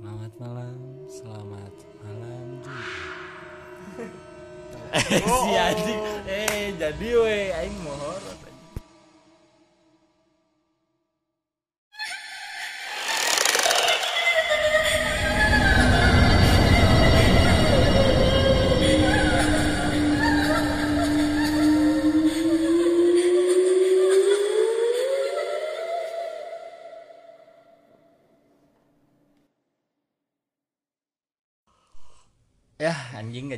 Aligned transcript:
Selamat 0.00 0.32
malam, 0.40 0.76
selamat 1.12 1.74
malam 2.00 2.46
juga. 2.64 2.88
Oh, 5.28 5.44
si 5.44 5.52
anjing. 5.60 6.00
Eh, 6.24 6.72
jadi 6.80 7.08
we 7.20 7.52
aing 7.52 7.76
mau 7.84 8.16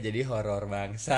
jadi 0.02 0.20
horor 0.26 0.66
bangsa. 0.66 1.16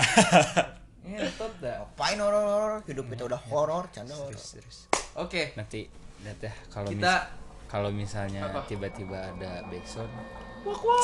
Ngentot 1.08 1.52
dah. 1.60 1.84
Apain 1.84 2.16
horor-horor? 2.16 2.84
Hidup 2.84 3.08
kita 3.08 3.28
udah 3.28 3.40
horor, 3.48 3.88
canda 3.92 4.12
horor. 4.16 4.36
Terus. 4.36 4.88
Oke, 5.16 5.52
Nanti 5.56 5.88
lihat 6.24 6.40
ya 6.40 6.52
kalau 6.72 6.88
kita 6.88 7.12
mis- 7.12 7.28
kalau 7.68 7.90
misalnya 7.92 8.40
tiba-tiba 8.64 9.32
ada 9.32 9.64
backsound. 9.68 10.08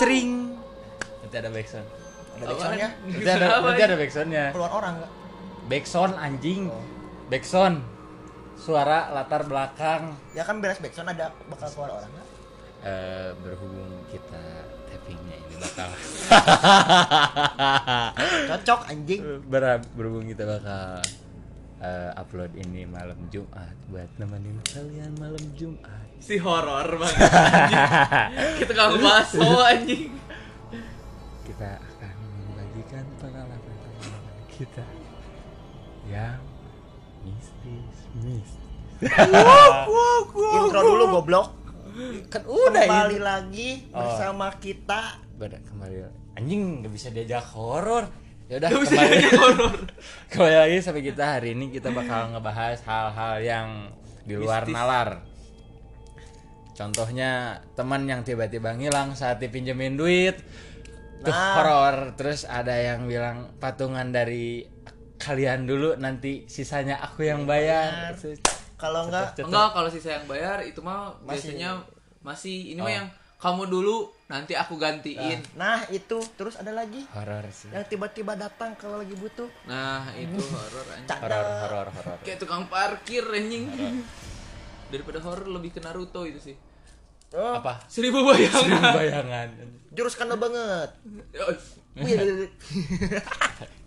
Cering. 0.01 0.57
Nanti 1.21 1.37
ada 1.37 1.51
backsound. 1.53 1.89
Ada 2.41 2.45
backsoundnya? 2.49 2.89
Nanti 3.05 3.31
ada, 3.31 3.47
nanti 3.61 3.83
ada 3.85 3.97
backsoundnya. 4.01 4.45
Keluar 4.57 4.73
orang 4.73 4.93
nggak? 5.03 5.13
Backsound 5.69 6.15
anjing. 6.17 6.73
Oh. 6.73 6.85
Backsound. 7.29 7.77
Suara 8.57 9.13
latar 9.13 9.45
belakang. 9.45 10.17
Ya 10.33 10.45
kan 10.45 10.65
beres 10.65 10.81
backsound 10.81 11.13
ada 11.13 11.33
bakal 11.53 11.69
keluar 11.77 12.01
orang 12.01 12.09
nggak? 12.09 12.29
Eh, 12.81 13.37
berhubung 13.45 13.93
kita 14.09 14.41
tappingnya 14.89 15.37
ini 15.37 15.53
bakal 15.61 15.85
Cocok 18.49 18.81
anjing. 18.89 19.21
Ber- 19.53 19.85
berhubung 19.93 20.25
kita 20.25 20.49
bakal 20.49 21.05
eh, 21.85 22.09
upload 22.17 22.57
ini 22.57 22.89
malam 22.89 23.21
Jumat 23.29 23.77
buat 23.93 24.09
nemenin 24.17 24.65
kalian 24.65 25.13
malam 25.21 25.45
Jumat. 25.53 26.09
si 26.25 26.41
horor 26.41 26.89
banget. 26.97 27.21
anjing. 27.21 27.85
kita 28.65 28.71
gak 28.73 28.89
ngebahas 28.97 29.29
so 29.29 29.45
anjing. 29.61 30.17
Kita 31.45 31.85
akan 31.85 32.15
membagikan 32.17 33.05
pengalaman-pengalaman 33.21 34.41
kita 34.49 34.89
yang 36.09 36.41
mistis, 37.29 37.97
mistis. 38.25 38.57
Intro 40.57 40.81
dulu 40.81 41.05
goblok. 41.13 41.60
Kan 42.27 42.43
udah 42.43 42.83
Kembali 42.83 43.13
ini. 43.13 43.21
lagi 43.21 43.71
Oh. 43.91 44.01
bersama 44.01 44.47
kita. 44.57 45.19
Pada 45.35 45.59
kembali 45.61 45.97
anjing 46.35 46.81
nggak 46.81 46.93
bisa 46.93 47.09
diajak 47.09 47.45
horor. 47.51 48.07
Ya 48.47 48.59
udah 48.59 48.69
kembali. 48.69 49.17
kembali 50.31 50.57
lagi 50.59 50.77
sampai 50.79 51.03
kita 51.03 51.25
hari 51.33 51.53
ini 51.53 51.69
kita 51.69 51.91
bakal 51.91 52.31
ngebahas 52.31 52.79
hal-hal 52.83 53.35
yang 53.39 53.69
di 54.23 54.35
luar 54.35 54.63
Mistis. 54.63 54.75
nalar. 54.75 55.09
Contohnya 56.73 57.31
teman 57.75 58.05
yang 58.05 58.23
tiba-tiba 58.23 58.73
ngilang 58.73 59.13
saat 59.13 59.37
dipinjemin 59.39 59.95
duit. 59.95 60.41
Tuh 61.21 61.29
Nah. 61.29 61.55
horor. 61.55 61.97
Terus 62.15 62.43
ada 62.43 62.73
yang 62.73 63.05
bilang 63.05 63.53
patungan 63.57 64.09
dari 64.09 64.65
kalian 65.15 65.65
dulu 65.65 65.95
nanti 65.95 66.45
sisanya 66.47 66.97
aku 66.99 67.23
yang 67.23 67.45
bayar. 67.45 68.17
Kalau 68.81 69.07
enggak 69.07 69.37
Enggak, 69.39 69.69
kalau 69.71 69.89
sisa 69.89 70.11
yang 70.13 70.25
bayar 70.25 70.59
itu 70.61 70.81
mah 70.81 71.13
Masih. 71.21 71.53
biasanya 71.53 71.71
masih 72.21 72.73
ini 72.73 72.81
Oh. 72.81 72.85
mah 72.85 72.95
yang 72.95 73.09
kamu 73.37 73.63
dulu 73.67 73.97
nanti 74.27 74.53
aku 74.53 74.77
gantiin. 74.77 75.41
Nah 75.55 75.81
itu 75.89 76.17
terus 76.35 76.55
ada 76.55 76.71
lagi 76.71 77.01
Horor 77.11 77.45
sih. 77.49 77.69
yang 77.69 77.85
tiba-tiba 77.85 78.33
datang 78.35 78.73
kalau 78.75 78.97
lagi 78.97 79.13
butuh. 79.15 79.49
Nah, 79.65 80.05
itu 80.15 80.37
horor 80.37 80.87
anjing. 80.91 81.09
Horor, 81.19 81.45
horor, 81.63 81.87
horor. 81.91 82.19
Kayak 82.21 82.39
tukang 82.39 82.65
parkir 82.67 83.25
anjing. 83.27 83.65
Daripada 84.89 85.21
horor 85.21 85.49
lebih 85.51 85.71
ke 85.71 85.81
Naruto 85.81 86.25
itu 86.25 86.37
sih. 86.43 86.57
Oh, 87.31 87.57
Apa? 87.57 87.81
Seribu 87.87 88.21
bayangan. 88.23 88.93
Bayangan. 88.93 89.49
jurus 89.91 90.15
kanda 90.15 90.35
banget. 90.35 90.91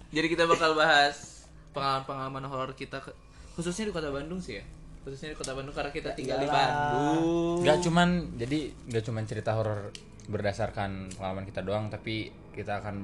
Jadi 0.10 0.28
kita 0.28 0.46
bakal 0.46 0.74
bahas 0.74 1.46
pengalaman-pengalaman 1.72 2.46
horor 2.46 2.72
kita 2.72 3.00
ke- 3.00 3.16
khususnya 3.54 3.86
di 3.86 3.94
kota 3.94 4.10
Bandung 4.10 4.40
sih 4.40 4.58
ya. 4.58 4.66
Khususnya 5.04 5.36
di 5.36 5.38
kota 5.38 5.52
Bandung 5.52 5.76
karena 5.76 5.92
kita 5.92 6.16
tinggal 6.16 6.40
di 6.40 6.48
iyalah. 6.48 6.64
Bandung. 6.64 7.56
Gak 7.68 7.78
cuman 7.84 8.10
jadi 8.40 8.60
gak 8.88 9.04
cuman 9.04 9.24
cerita 9.28 9.52
horor 9.56 9.92
berdasarkan 10.32 11.12
pengalaman 11.20 11.44
kita 11.44 11.60
doang 11.60 11.92
tapi 11.92 12.32
kita 12.56 12.80
akan 12.80 13.04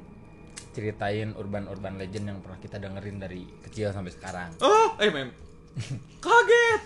ceritain 0.72 1.36
urban-urban 1.36 2.00
legend 2.00 2.32
yang 2.32 2.40
pernah 2.40 2.60
kita 2.64 2.80
dengerin 2.80 3.20
dari 3.20 3.44
kecil 3.68 3.92
sampai 3.92 4.12
sekarang. 4.16 4.50
Oh, 4.64 4.96
eh 4.96 5.12
mem. 5.12 5.30
Kaget. 6.24 6.82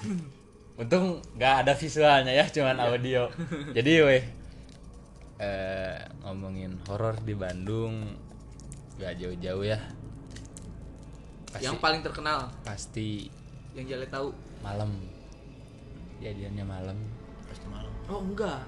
Untung 0.81 1.21
gak 1.37 1.65
ada 1.65 1.77
visualnya 1.77 2.33
ya, 2.33 2.49
cuman 2.49 2.81
audio. 2.81 3.29
Jadi 3.77 3.93
weh 4.01 4.23
eh, 5.37 5.97
ngomongin 6.25 6.81
horor 6.89 7.21
di 7.21 7.37
Bandung 7.37 8.17
gak 8.97 9.21
jauh-jauh 9.21 9.61
ya. 9.61 9.77
Pasti, 11.53 11.69
Yang 11.69 11.77
paling 11.85 12.01
terkenal 12.01 12.49
pasti 12.65 13.29
yang 13.77 13.85
Jale 13.89 14.05
tahu. 14.09 14.29
Malam. 14.63 14.91
Jadiannya 16.23 16.65
malam. 16.65 16.97
Pasti 17.45 17.67
malam. 17.67 17.91
Oh, 18.07 18.23
enggak. 18.23 18.63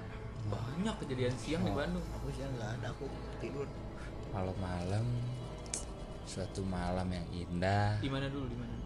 Banyak 0.46 0.94
kejadian 1.02 1.34
siang 1.40 1.64
di 1.64 1.72
Bandung. 1.72 2.04
Aku 2.20 2.28
sih 2.30 2.44
nggak 2.44 2.70
ada 2.78 2.92
aku 2.92 3.08
tidur. 3.40 3.66
Malam-malam 4.30 5.06
suatu 6.26 6.66
malam 6.66 7.06
yang 7.06 7.26
indah 7.30 8.02
Di 8.02 8.10
mana 8.10 8.26
dulu? 8.26 8.50
Di 8.50 8.58
mana 8.58 8.76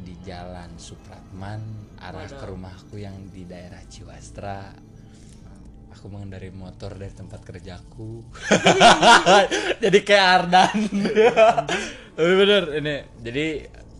di 0.00 0.16
Jalan 0.24 0.80
Supratman 0.80 1.60
arah 2.00 2.24
Waduh. 2.24 2.40
ke 2.40 2.44
rumahku 2.48 2.96
yang 2.96 3.28
di 3.28 3.44
daerah 3.44 3.84
Ciwastra. 3.84 4.72
Aku 5.92 6.08
mengendarai 6.08 6.48
motor 6.54 6.96
dari 6.96 7.12
tempat 7.12 7.44
kerjaku. 7.44 8.24
jadi 9.84 9.98
kayak 10.00 10.26
Ardan. 10.40 10.78
Tapi 12.16 12.32
bener 12.32 12.64
ini. 12.80 12.96
Jadi 13.20 13.46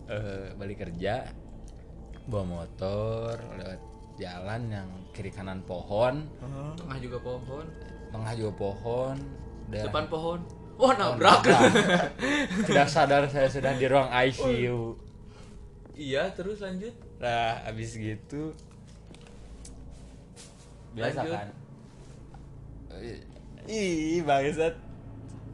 eh, 0.09 0.45
balik 0.57 0.81
kerja 0.81 1.40
bawa 2.31 2.45
motor 2.47 3.35
lewat 3.53 3.79
jalan 4.15 4.61
yang 4.69 4.87
kiri 5.11 5.27
kanan 5.29 5.59
pohon, 5.61 6.23
Tengah 6.73 6.97
juga 6.97 7.19
pohon. 7.19 7.65
tengah 8.07 8.33
juga 8.33 8.53
pohon. 8.57 9.15
daerah- 9.67 9.87
Depan 9.87 10.05
pohon. 10.07 10.39
Wah, 10.73 10.93
nabrak. 10.93 11.43
Tidak 12.63 12.87
sadar 12.93 13.27
saya 13.27 13.45
sudah 13.47 13.73
di 13.73 13.85
ruang 13.85 14.07
ICU. 14.09 14.95
iya, 15.93 16.31
terus 16.31 16.59
lanjut. 16.59 16.95
Nah, 17.17 17.61
abis 17.63 17.93
gitu 17.93 18.55
biasa 20.91 21.21
Lanjut. 21.21 21.33
kan. 21.33 21.47
Ih, 23.65 24.19
bangsat. 24.21 24.73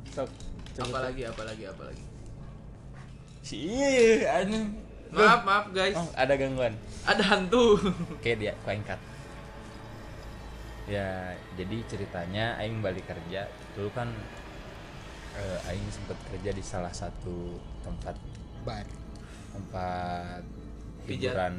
Sok. 0.09 0.29
Apalagi, 0.79 1.25
apalagi, 1.25 1.63
apalagi. 1.65 2.03
Sih, 3.41 4.23
anu. 4.23 4.86
Maaf, 5.11 5.41
maaf 5.47 5.65
guys. 5.71 5.95
Oh, 5.95 6.07
ada 6.15 6.33
gangguan. 6.35 6.73
Ada 7.07 7.23
hantu. 7.23 7.79
Oke, 8.13 8.35
dia 8.35 8.53
kuengkat. 8.63 8.99
Ya, 10.87 11.35
jadi 11.59 11.77
ceritanya 11.87 12.55
aing 12.59 12.79
balik 12.79 13.07
kerja. 13.07 13.47
Dulu 13.75 13.89
kan 13.91 14.11
eh, 15.37 15.69
aing 15.71 15.87
sempat 15.91 16.17
kerja 16.31 16.51
di 16.51 16.63
salah 16.63 16.91
satu 16.91 17.59
tempat 17.83 18.15
Bar. 18.65 18.87
tempat 19.55 20.43
Pijat. 21.07 21.33
hiburan 21.33 21.55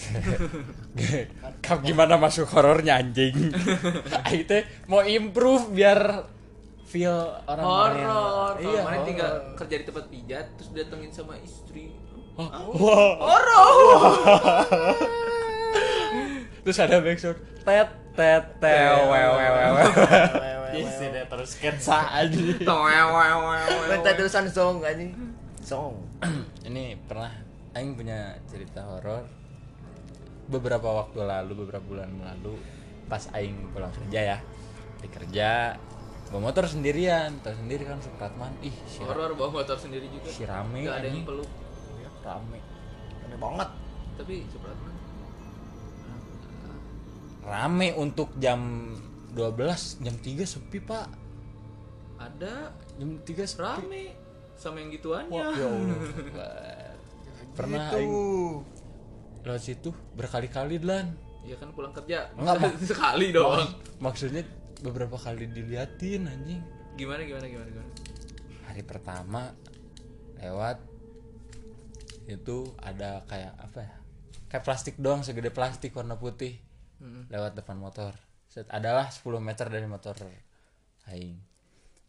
Kap 1.64 1.84
gimana 1.86 2.18
masuk 2.18 2.48
horornya 2.50 2.98
anjing 2.98 3.52
Aing 4.26 4.44
teh 4.48 4.66
mau 4.90 5.04
improve 5.06 5.70
biar 5.70 6.26
feel 6.90 7.14
orang 7.46 7.62
Horor. 7.62 8.54
Iya 8.58 8.82
kemarin 8.82 9.02
tinggal 9.06 9.32
kerja 9.54 9.74
di 9.78 9.84
tempat 9.86 10.04
pijat 10.10 10.46
terus 10.58 10.70
datengin 10.74 11.12
sama 11.14 11.38
istri. 11.38 11.94
Wah. 12.48 13.12
Horor. 13.20 14.00
terus 16.60 16.76
ada 16.76 17.00
backsound 17.00 17.40
tet 17.64 17.88
tet 18.12 18.44
tet 18.60 19.00
wew 19.00 19.32
wew 19.32 19.70
wew 19.74 19.88
di 20.70 20.82
sini 20.86 21.20
terus 21.26 21.56
sketsa 21.56 21.98
aja 22.14 22.38
Minta 23.90 24.10
tulisan 24.14 24.46
song 24.46 24.78
anjing. 24.80 25.10
Song. 25.60 25.98
ini 26.68 26.94
pernah 26.94 27.32
Aing 27.74 27.98
punya 27.98 28.38
cerita 28.46 28.86
horor 28.86 29.26
beberapa 30.46 30.88
waktu 31.02 31.22
lalu 31.22 31.66
beberapa 31.66 31.82
bulan 31.82 32.10
lalu 32.18 32.54
pas 33.06 33.26
Aing 33.34 33.70
pulang 33.74 33.90
kerja 33.90 34.36
ya 34.36 34.38
di 35.00 35.08
kerja 35.10 35.74
bawa 36.30 36.50
motor 36.50 36.70
sendirian 36.70 37.42
tahu 37.42 37.54
sendiri 37.58 37.82
kan 37.82 37.98
Supratman 37.98 38.54
ih 38.62 38.74
si, 38.86 39.02
Horor 39.02 39.34
bawa 39.34 39.62
motor 39.62 39.74
sendiri 39.74 40.06
juga. 40.06 40.30
si 40.30 40.46
rame 40.46 40.86
Gak 40.86 41.02
ada 41.02 41.08
yang 41.10 41.26
peluk. 41.26 41.50
Rame 42.20 42.58
Aneh 43.20 43.36
banget. 43.36 43.68
Tapi 44.16 44.34
Supratman. 44.46 44.94
rame 47.40 47.88
untuk 47.94 48.36
jam 48.36 48.60
12 49.32 49.40
jam 49.98 50.14
3 50.14 50.20
sepi 50.44 50.78
pak 50.78 51.08
Ada 52.16 52.68
jam 52.94 53.16
3 53.16 53.24
sepi 53.42 53.58
rame 53.58 54.04
sama 54.54 54.76
yang 54.76 54.92
gituannya. 54.92 55.32
Wah, 55.32 55.54
ya 55.54 55.66
Allah 55.66 55.96
pernah 57.56 57.88
Gitu. 57.90 58.60
lewat 59.40 59.56
situ 59.58 59.88
berkali-kali 60.12 60.76
lan 60.78 61.16
Iya 61.40 61.56
kan 61.56 61.72
pulang 61.72 61.88
kerja. 61.90 62.28
Enggak, 62.36 62.60
Pak. 62.60 62.72
sekali 62.92 63.32
doang. 63.32 63.64
maksudnya 63.96 64.44
beberapa 64.78 65.16
kali 65.16 65.48
diliatin 65.48 66.24
anjing 66.24 66.60
Gimana 66.92 67.24
gimana 67.24 67.46
gimana 67.46 67.68
gimana. 67.70 67.90
hari 68.62 68.82
pertama 68.82 69.42
lewat 70.36 70.76
itu 72.30 72.70
ada 72.78 73.26
kayak 73.26 73.54
apa 73.58 73.78
ya 73.82 73.94
kayak 74.50 74.64
plastik 74.66 74.94
doang 74.98 75.22
segede 75.22 75.50
plastik 75.50 75.94
warna 75.94 76.14
putih 76.14 76.58
Mm-mm. 77.00 77.26
lewat 77.32 77.58
depan 77.58 77.78
motor 77.78 78.12
Set, 78.50 78.66
adalah 78.66 79.06
10 79.08 79.22
meter 79.38 79.66
dari 79.70 79.86
motor 79.86 80.14
aing 81.06 81.38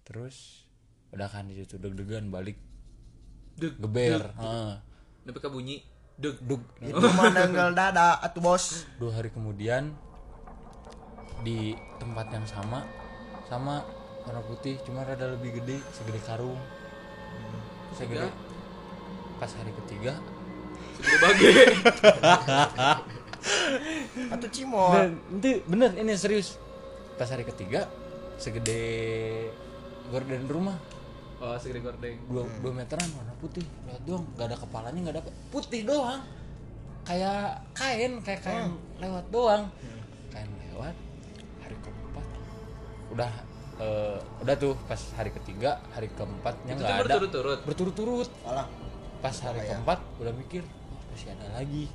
terus 0.02 0.66
udah 1.14 1.30
kan 1.30 1.46
di 1.46 1.54
situ 1.54 1.78
deg-degan 1.78 2.34
balik 2.34 2.58
Deg, 3.52 3.78
geber 3.78 4.32
heeh. 4.40 4.74
Tapi 5.22 5.38
ke 5.38 5.50
bunyi 5.52 5.78
deg 6.18 6.40
dug 6.42 6.64
Itu 6.82 6.98
dengel 7.36 7.78
dada 7.78 8.18
atuh 8.18 8.42
bos. 8.42 8.88
dua 8.98 9.22
hari 9.22 9.30
kemudian 9.30 9.94
di 11.42 11.74
tempat 11.98 12.30
yang 12.34 12.46
sama 12.46 12.86
sama 13.46 13.86
warna 14.26 14.42
putih 14.46 14.78
cuma 14.86 15.02
rada 15.06 15.30
lebih 15.30 15.62
gede 15.62 15.78
segede 15.94 16.22
karung 16.26 16.58
segede 17.94 18.30
Ketiga? 18.30 18.51
Pas 19.42 19.50
hari 19.58 19.74
ketiga. 19.74 20.14
Bage. 21.02 21.50
Atuh 24.38 24.50
cimol. 24.54 24.94
dan 24.94 25.18
itu 25.42 25.66
bener 25.66 25.98
ini 25.98 26.14
serius. 26.14 26.62
Pas 27.18 27.26
hari 27.26 27.42
ketiga 27.42 27.90
segede 28.38 29.50
gorden 30.14 30.46
rumah. 30.46 30.78
Oh, 31.42 31.58
segede 31.58 31.82
gordeng. 31.82 32.22
dua, 32.30 32.46
dua 32.62 32.70
meteran 32.70 33.10
warna 33.18 33.34
putih. 33.42 33.66
Lihat 33.90 34.06
doang 34.06 34.30
gak 34.38 34.54
ada 34.54 34.58
kepalanya 34.62 35.00
nggak 35.10 35.16
ada 35.18 35.24
putih 35.50 35.82
doang. 35.90 36.22
Kayak 37.02 37.66
kain 37.74 38.22
kayak 38.22 38.46
kain 38.46 38.78
lewat 39.02 39.26
doang. 39.34 39.74
Kain 40.30 40.54
lewat 40.70 40.94
hari 41.66 41.76
keempat. 41.82 42.26
Udah 43.10 43.32
eh, 43.82 44.18
udah 44.46 44.54
tuh 44.54 44.78
pas 44.86 45.02
hari 45.18 45.34
ketiga 45.34 45.82
hari 45.98 46.14
keempatnya 46.14 46.78
nggak 46.78 46.94
ada. 46.94 47.02
berturut-turut. 47.10 47.60
berturut-turut. 47.66 48.30
Alah. 48.46 48.70
Pas 49.22 49.36
hari 49.38 49.60
keempat 49.64 50.00
udah 50.18 50.34
mikir 50.34 50.64
"Oh, 50.90 51.00
masih 51.08 51.30
ada 51.32 51.48
lagi 51.54 51.86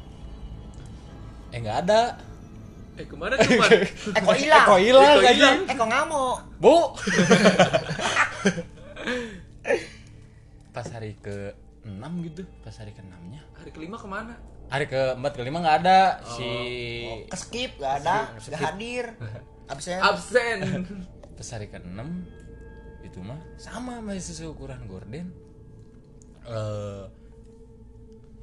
eh 1.49 1.59
nggak 1.59 1.79
ada 1.85 2.03
Eh, 2.97 3.05
ke 3.05 3.13
mana 3.13 3.37
ke 3.39 3.45
mana? 3.53 3.77
Eh 3.77 4.23
kok 4.25 4.33
hilang? 4.35 4.57
eh, 4.57 4.65
kok 4.65 4.81
hilang 4.81 5.05
Eh, 5.05 5.37
kok? 5.37 5.69
Eh 5.69 5.77
kok 5.77 5.85
ngamuk? 5.87 6.37
bu 6.57 6.77
pas 10.73 10.87
hari 10.87 11.13
ke 11.17 11.53
6 11.85 11.93
gitu 12.25 12.43
pas 12.61 12.73
hari 12.73 12.93
ke 12.93 13.01
6 13.01 13.13
nya 13.29 13.41
Hari 13.55 13.71
kelima 13.71 13.97
ke 13.97 14.07
mana? 14.07 14.35
hari 14.67 14.87
keempat 14.87 15.33
kelima 15.35 15.61
nggak 15.61 15.79
ada 15.81 16.01
si 16.27 16.49
Oh, 17.07 17.19
ke 17.25 17.37
skip 17.37 17.73
gak 17.77 18.03
ada, 18.03 18.35
gak 18.35 18.59
hadir. 18.59 19.15
Absen. 19.73 19.99
Absen. 19.99 20.59
pas 21.33 21.49
hari 21.49 21.67
ke 21.67 21.79
6 21.79 21.87
itu 23.05 23.19
mah 23.21 23.39
sama 23.57 24.01
masih 24.01 24.35
seukuran 24.35 24.83
gorden 24.87 25.31
eh 26.47 27.03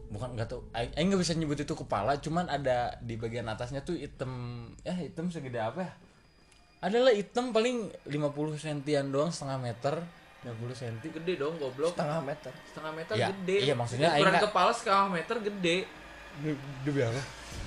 bukan 0.10 0.30
nggak 0.32 0.46
tahu 0.46 0.62
Aing 0.72 1.10
nggak 1.10 1.20
bisa 1.20 1.34
nyebut 1.34 1.58
itu 1.58 1.74
kepala 1.74 2.16
cuman 2.16 2.46
ada 2.46 2.94
di 3.00 3.16
bagian 3.16 3.48
atasnya 3.48 3.82
tuh 3.82 3.96
hitam 3.96 4.30
ya 4.82 4.94
hitam 4.94 5.28
segede 5.28 5.58
apa 5.58 5.82
ya 5.82 5.92
adalah 6.84 7.10
hitam 7.10 7.50
paling 7.50 7.90
50 8.04 8.14
sentian 8.56 9.08
doang 9.08 9.32
setengah 9.32 9.58
meter 9.58 9.96
50 10.44 10.54
senti 10.76 11.08
gede 11.10 11.40
dong 11.40 11.56
goblok. 11.56 11.96
setengah 11.96 12.20
meter. 12.20 12.52
Setengah 12.68 12.92
meter 12.92 13.14
Iya, 13.16 13.28
gede. 13.32 13.58
iya, 13.64 13.74
maksudnya 13.74 14.12
ukuran 14.12 14.28
nggak- 14.30 14.44
kepala 14.46 14.72
setengah 14.72 15.08
meter 15.10 15.36
gede. 15.40 15.78
demi 16.84 17.00
apa 17.00 17.22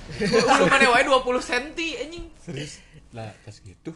Lu 0.61 0.65
mana 0.67 0.85
wae 0.87 1.03
20 1.03 1.41
cm 1.41 1.65
anjing. 1.97 2.25
serius 2.37 2.77
lah 3.09 3.33
pas 3.41 3.55
gitu 3.57 3.91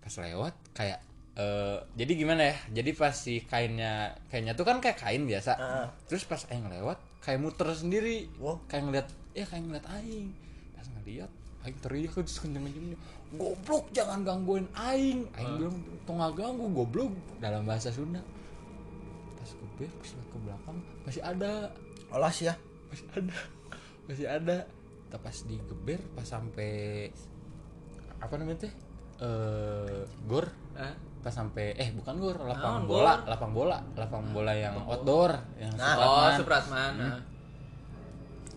pas 0.00 0.14
lewat 0.16 0.54
kayak 0.72 0.98
eh 1.34 1.78
jadi 1.98 2.12
gimana 2.14 2.42
ya? 2.54 2.56
Jadi 2.82 2.90
pas 2.94 3.14
si 3.14 3.42
kainnya 3.42 4.14
kainnya 4.30 4.54
tuh 4.54 4.62
kan 4.62 4.78
kayak 4.78 4.98
kain 5.02 5.26
biasa. 5.26 5.52
Heeh. 5.58 5.86
terus 6.06 6.22
pas 6.26 6.42
aing 6.50 6.70
lewat 6.70 6.98
kayak 7.24 7.42
muter 7.42 7.68
sendiri. 7.74 8.30
Wow. 8.38 8.62
kayak 8.70 8.82
ngeliat 8.86 9.08
ya 9.34 9.44
kayak 9.46 9.62
ngeliat 9.66 9.86
aing. 9.98 10.30
Pas 10.78 10.86
ngeliat 10.86 11.30
aing 11.66 11.78
teriak 11.82 12.12
terus 12.14 12.38
kenceng 12.38 12.62
kencengnya 12.70 12.98
goblok 13.34 13.84
jangan 13.90 14.22
gangguin 14.22 14.66
aing. 14.78 15.26
Aing 15.34 15.52
bilang 15.58 15.76
tuh 16.06 16.14
nggak 16.14 16.32
ganggu 16.38 16.66
goblok. 16.70 17.10
Dalam 17.42 17.66
bahasa 17.66 17.90
Sunda. 17.90 18.22
Pas 19.34 19.50
ke 19.50 19.64
back 19.82 19.92
pas 19.98 20.10
ke 20.14 20.36
belakang 20.38 20.78
masih 21.02 21.22
ada. 21.26 21.52
Olas 22.14 22.36
ya. 22.38 22.54
masih 22.90 23.06
ada. 23.10 23.34
Masih 24.04 24.28
ada. 24.28 24.68
Tapi 25.08 25.22
pas 25.24 25.36
digeber 25.48 26.00
pas 26.12 26.28
sampai 26.28 27.08
apa 28.20 28.34
namanya 28.36 28.68
teh? 28.68 28.72
Eh 29.24 30.04
gor. 30.28 30.46
Hah? 30.76 30.94
Pas 31.24 31.32
sampai 31.32 31.72
eh 31.74 31.88
bukan 31.90 32.20
gor 32.20 32.36
lapang 32.38 32.84
Naon, 32.84 32.86
bola 32.86 33.12
gor? 33.16 33.26
lapang 33.26 33.52
bola 33.52 33.78
lapang 33.96 34.24
bola 34.28 34.52
yang 34.52 34.76
outdoor 34.78 35.32
yang 35.56 35.72
Nah, 35.74 35.94
Oh, 35.96 36.28
Supratman. 36.30 36.36
Supratman. 36.36 36.92
Nah. 36.94 37.18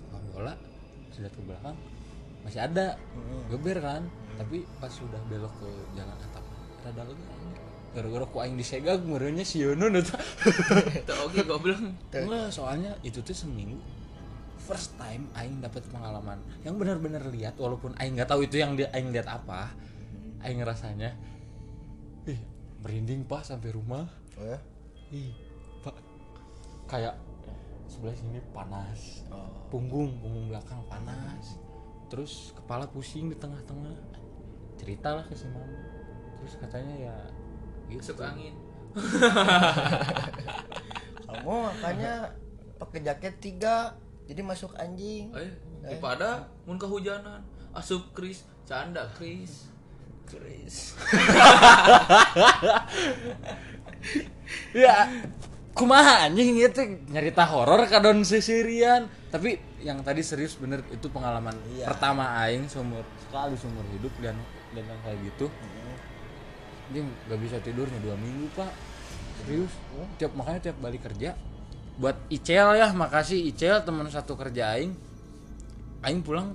lapang 0.06 0.25
bola 0.30 0.54
sudah 1.10 1.31
ke 1.31 1.40
belakang 1.42 1.75
masih 2.44 2.60
ada 2.62 3.00
geber 3.48 3.80
kan 3.80 4.04
tapi 4.36 4.62
pas 4.78 4.88
sudah 4.88 5.18
belok 5.25 5.50
ke 5.58 5.68
jalan 5.94 6.14
atap 6.22 6.44
rada 6.81 7.04
lega 7.04 7.25
gara-gara 7.88 8.25
ku 8.25 8.38
aing 8.38 8.54
disegag 8.54 9.02
merenya 9.02 9.42
si 9.42 9.58
Yono 9.58 9.90
eta 9.90 10.19
Itu 10.94 11.14
oke 11.18 11.40
goblok. 11.42 11.81
Enggak, 12.12 12.52
soalnya 12.52 12.94
itu 13.02 13.19
tuh 13.19 13.34
seminggu 13.34 13.80
first 14.60 14.94
time 14.96 15.25
aing 15.34 15.58
dapat 15.58 15.81
pengalaman 15.88 16.38
yang 16.62 16.75
benar-benar 16.75 17.25
lihat 17.25 17.56
walaupun 17.56 17.96
aing 17.98 18.14
nggak 18.14 18.28
tahu 18.28 18.44
itu 18.44 18.60
yang 18.60 18.75
dia 18.75 18.92
aing 18.92 19.10
lihat 19.10 19.25
apa. 19.25 19.74
Aing 20.40 20.62
ngerasanya 20.62 21.10
ih 21.10 21.37
merinding 22.81 23.25
Pak 23.25 23.47
sampai 23.47 23.74
rumah. 23.74 24.06
Oh 24.38 24.45
ya. 24.45 24.59
Ih, 25.13 25.33
Pak 25.81 25.95
kayak 26.88 27.15
sebelah 27.88 28.15
sini 28.15 28.39
panas. 28.51 29.24
Oh. 29.31 29.47
Punggung, 29.71 30.19
punggung 30.21 30.47
belakang 30.51 30.83
panas. 30.88 31.57
Terus 32.07 32.56
kepala 32.56 32.88
pusing 32.88 33.31
di 33.31 33.35
tengah-tengah. 33.35 33.95
Ceritalah 34.77 35.25
ke 35.27 35.35
si 35.35 35.47
mama. 35.50 35.80
Terus 36.40 36.54
katanya 36.61 36.95
ya 36.95 37.16
gitu. 37.90 38.13
Masuk 38.13 38.23
angin. 38.23 38.56
Kamu 41.28 41.54
makanya 41.69 42.31
pakai 42.80 43.04
jaket 43.04 43.35
tiga, 43.44 43.99
jadi 44.30 44.42
masuk 44.44 44.71
anjing. 44.80 45.31
Eh, 45.35 45.52
daripada 45.83 46.47
mun 46.63 46.80
kehujanan, 46.80 47.44
asup 47.75 48.16
Kris, 48.16 48.47
canda 48.63 49.11
Kris. 49.16 49.68
Chris. 50.28 50.92
ya 54.76 55.07
kumaha 55.72 56.28
anjing 56.28 56.60
itu 56.60 56.81
nyerita 57.10 57.48
horor 57.48 57.88
kadon 57.88 58.28
sisirian. 58.28 59.07
Tapi 59.31 59.60
yang 59.84 60.02
tadi 60.02 60.24
serius 60.24 60.57
bener 60.57 60.81
itu 60.90 61.07
pengalaman 61.12 61.54
Iya. 61.76 61.86
pertama 61.92 62.34
aing 62.44 62.68
seumur 62.68 63.04
sekali 63.22 63.56
seumur 63.56 63.86
hidup 63.96 64.12
dan 64.19 64.36
dan 64.76 64.84
yang 64.84 65.00
kayak 65.06 65.19
gitu. 65.31 65.48
Anjing 66.92 67.07
gak 67.28 67.40
bisa 67.40 67.56
tidurnya 67.64 68.00
dua 68.04 68.16
minggu 68.19 68.48
pak. 68.56 68.72
Serius. 69.44 69.72
Tiap 70.19 70.31
makanya 70.34 70.72
tiap 70.72 70.78
balik 70.81 71.06
kerja 71.06 71.36
buat 71.98 72.14
Icel 72.30 72.78
ya 72.78 72.94
makasih 72.94 73.50
Icel 73.50 73.81
teman 73.81 74.06
satu 74.10 74.38
kerja 74.38 74.78
aing. 74.78 74.94
Aing 76.06 76.22
pulang 76.22 76.54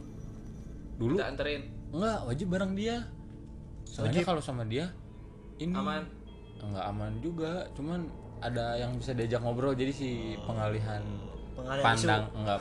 dulu. 0.97 1.19
Kita 1.19 1.35
anterin. 1.35 1.63
enggak 1.93 2.25
wajib 2.25 2.49
bareng 2.49 2.73
dia 2.73 3.05
soalnya 3.93 4.25
kalau 4.25 4.41
sama 4.41 4.65
dia 4.65 4.89
ini 5.61 5.77
Aman. 5.77 6.09
enggak 6.65 6.85
aman 6.89 7.13
juga 7.21 7.69
cuman 7.77 8.09
ada 8.41 8.81
yang 8.81 8.97
bisa 8.97 9.13
diajak 9.13 9.45
ngobrol 9.45 9.77
jadi 9.77 9.93
si 9.93 10.35
pengalihan 10.49 11.05
Pengalihan 11.53 11.85
pandang 11.85 12.25
enggak 12.33 12.59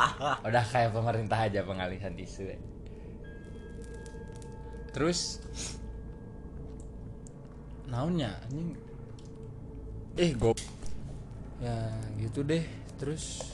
udah 0.50 0.64
kayak 0.66 0.90
pemerintah 0.90 1.38
aja 1.38 1.62
pengalihan 1.62 2.10
isu 2.18 2.42
ya. 2.50 2.58
terus 4.90 5.38
naonnya 7.92 8.32
anjing? 8.48 8.72
Eh 10.16 10.32
gop. 10.32 10.56
Ya 11.60 11.92
gitu 12.16 12.40
deh. 12.40 12.64
Terus 12.96 13.52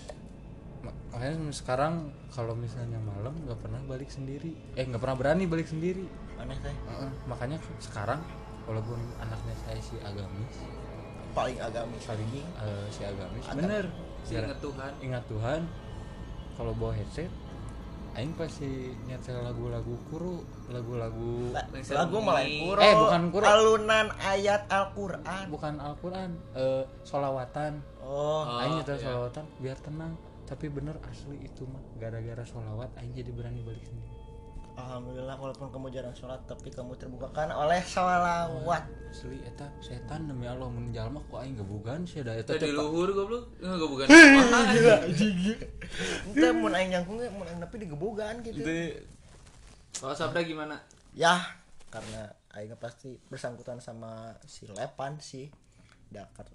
ma- 0.83 0.95
makanya 1.11 1.51
sekarang 1.51 2.15
kalau 2.31 2.55
misalnya 2.55 3.03
malam 3.03 3.35
nggak 3.43 3.59
pernah 3.59 3.83
balik 3.87 4.11
sendiri. 4.15 4.55
Eh 4.79 4.87
nggak 4.87 5.03
pernah 5.03 5.19
berani 5.19 5.51
balik 5.51 5.67
sendiri 5.67 6.07
Aneh 6.39 6.59
teh. 6.59 6.71
Heeh, 6.73 7.11
makanya 7.25 7.59
sekarang 7.79 8.21
walaupun 8.65 8.97
anaknya 9.19 9.55
saya 9.59 9.81
si 9.81 9.97
agamis 9.99 10.55
Paling 11.31 11.57
agamis. 11.57 12.03
paling 12.05 12.31
eh, 12.35 12.87
si 12.89 13.03
agamis 13.03 13.45
Agam- 13.45 13.59
bener 13.61 13.85
Si 14.23 14.35
inget 14.35 14.59
Tuhan. 14.59 14.93
ingat 15.01 15.25
Tuhan 15.27 15.61
kalau 16.53 16.73
bawa 16.75 16.93
headset 16.93 17.31
aing 18.11 18.35
pasti 18.35 18.67
nyetel 19.07 19.41
lagu-lagu 19.41 19.95
kuru 20.05 20.43
lagu-lagu 20.69 21.55
La- 21.55 21.69
lagu 21.97 22.17
mulai 22.19 22.51
kuro 22.61 22.81
Eh, 22.83 22.95
bukan 22.99 23.23
kuro. 23.31 23.45
alunan 23.47 24.07
ayat 24.19 24.67
Al-Qur'an 24.67 25.47
bukan 25.47 25.79
Al-Quran 25.79 26.31
eh 26.53 26.83
solawatan 27.03 27.79
oh 28.01 28.43
Oh, 28.43 28.59
aing 28.59 28.75
nyetel 28.77 28.97
iya. 28.97 29.05
solawatan 29.07 29.45
biar 29.59 29.79
tenang 29.79 30.13
tapi 30.45 30.67
bener 30.67 30.99
asli 31.05 31.39
itu 31.41 31.63
mah 31.65 31.79
gara-gara 31.95 32.43
solawat 32.43 32.91
aing 32.97 33.15
jadi 33.15 33.31
berani 33.31 33.63
balik 33.63 33.87
sendiri 33.87 34.18
Alhamdulillah 34.79 35.35
walaupun 35.35 35.75
kamu 35.75 35.91
jarang 35.91 36.15
sholat 36.15 36.39
tapi 36.47 36.71
kamu 36.71 36.95
terbukakan 36.95 37.51
oleh 37.51 37.83
sholawat. 37.83 38.87
Asli 39.11 39.43
eta 39.43 39.67
setan 39.83 40.31
demi 40.31 40.47
Allah 40.47 40.71
mun 40.71 40.95
jalma 40.95 41.19
kok 41.27 41.43
aing 41.43 41.59
gebugan 41.59 42.07
sih 42.07 42.23
da 42.23 42.39
eta 42.39 42.55
Tadi 42.55 42.71
teh 42.71 42.71
luhur 42.71 43.11
goblok. 43.11 43.59
Enggak 43.59 43.89
bukan. 43.91 44.07
Ente 46.31 46.49
mun 46.55 46.73
aing 46.79 46.95
nyangkung 46.95 47.19
mun 47.19 47.47
aing 47.51 47.59
nepi 47.59 47.77
digebogan 47.83 48.39
gitu. 48.47 48.63
Itu 48.63 49.03
Kalau 49.99 50.15
Sabda 50.15 50.47
gimana? 50.47 50.79
ya 51.19 51.35
karena 51.91 52.31
aing 52.55 52.79
pasti 52.79 53.19
bersangkutan 53.27 53.83
sama 53.83 54.39
si 54.47 54.71
Lepan 54.71 55.19
sih 55.19 55.51
Dakar. 56.07 56.47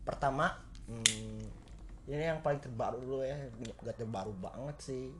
Pertama 0.00 0.56
hmm, 0.88 1.44
ini 2.08 2.24
yang 2.24 2.40
paling 2.40 2.64
terbaru 2.64 3.04
dulu 3.04 3.20
ya 3.20 3.36
gak 3.84 4.00
terbaru 4.00 4.32
banget 4.40 4.80
sih. 4.80 5.12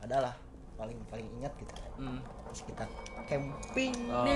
Adalah 0.00 0.32
paling 0.74 0.98
paling 1.08 1.28
ingat 1.40 1.52
gitu. 1.58 1.72
Hmm. 1.98 2.20
Pas 2.22 2.58
kita 2.58 2.84
camping 3.24 3.94
Oh. 4.10 4.26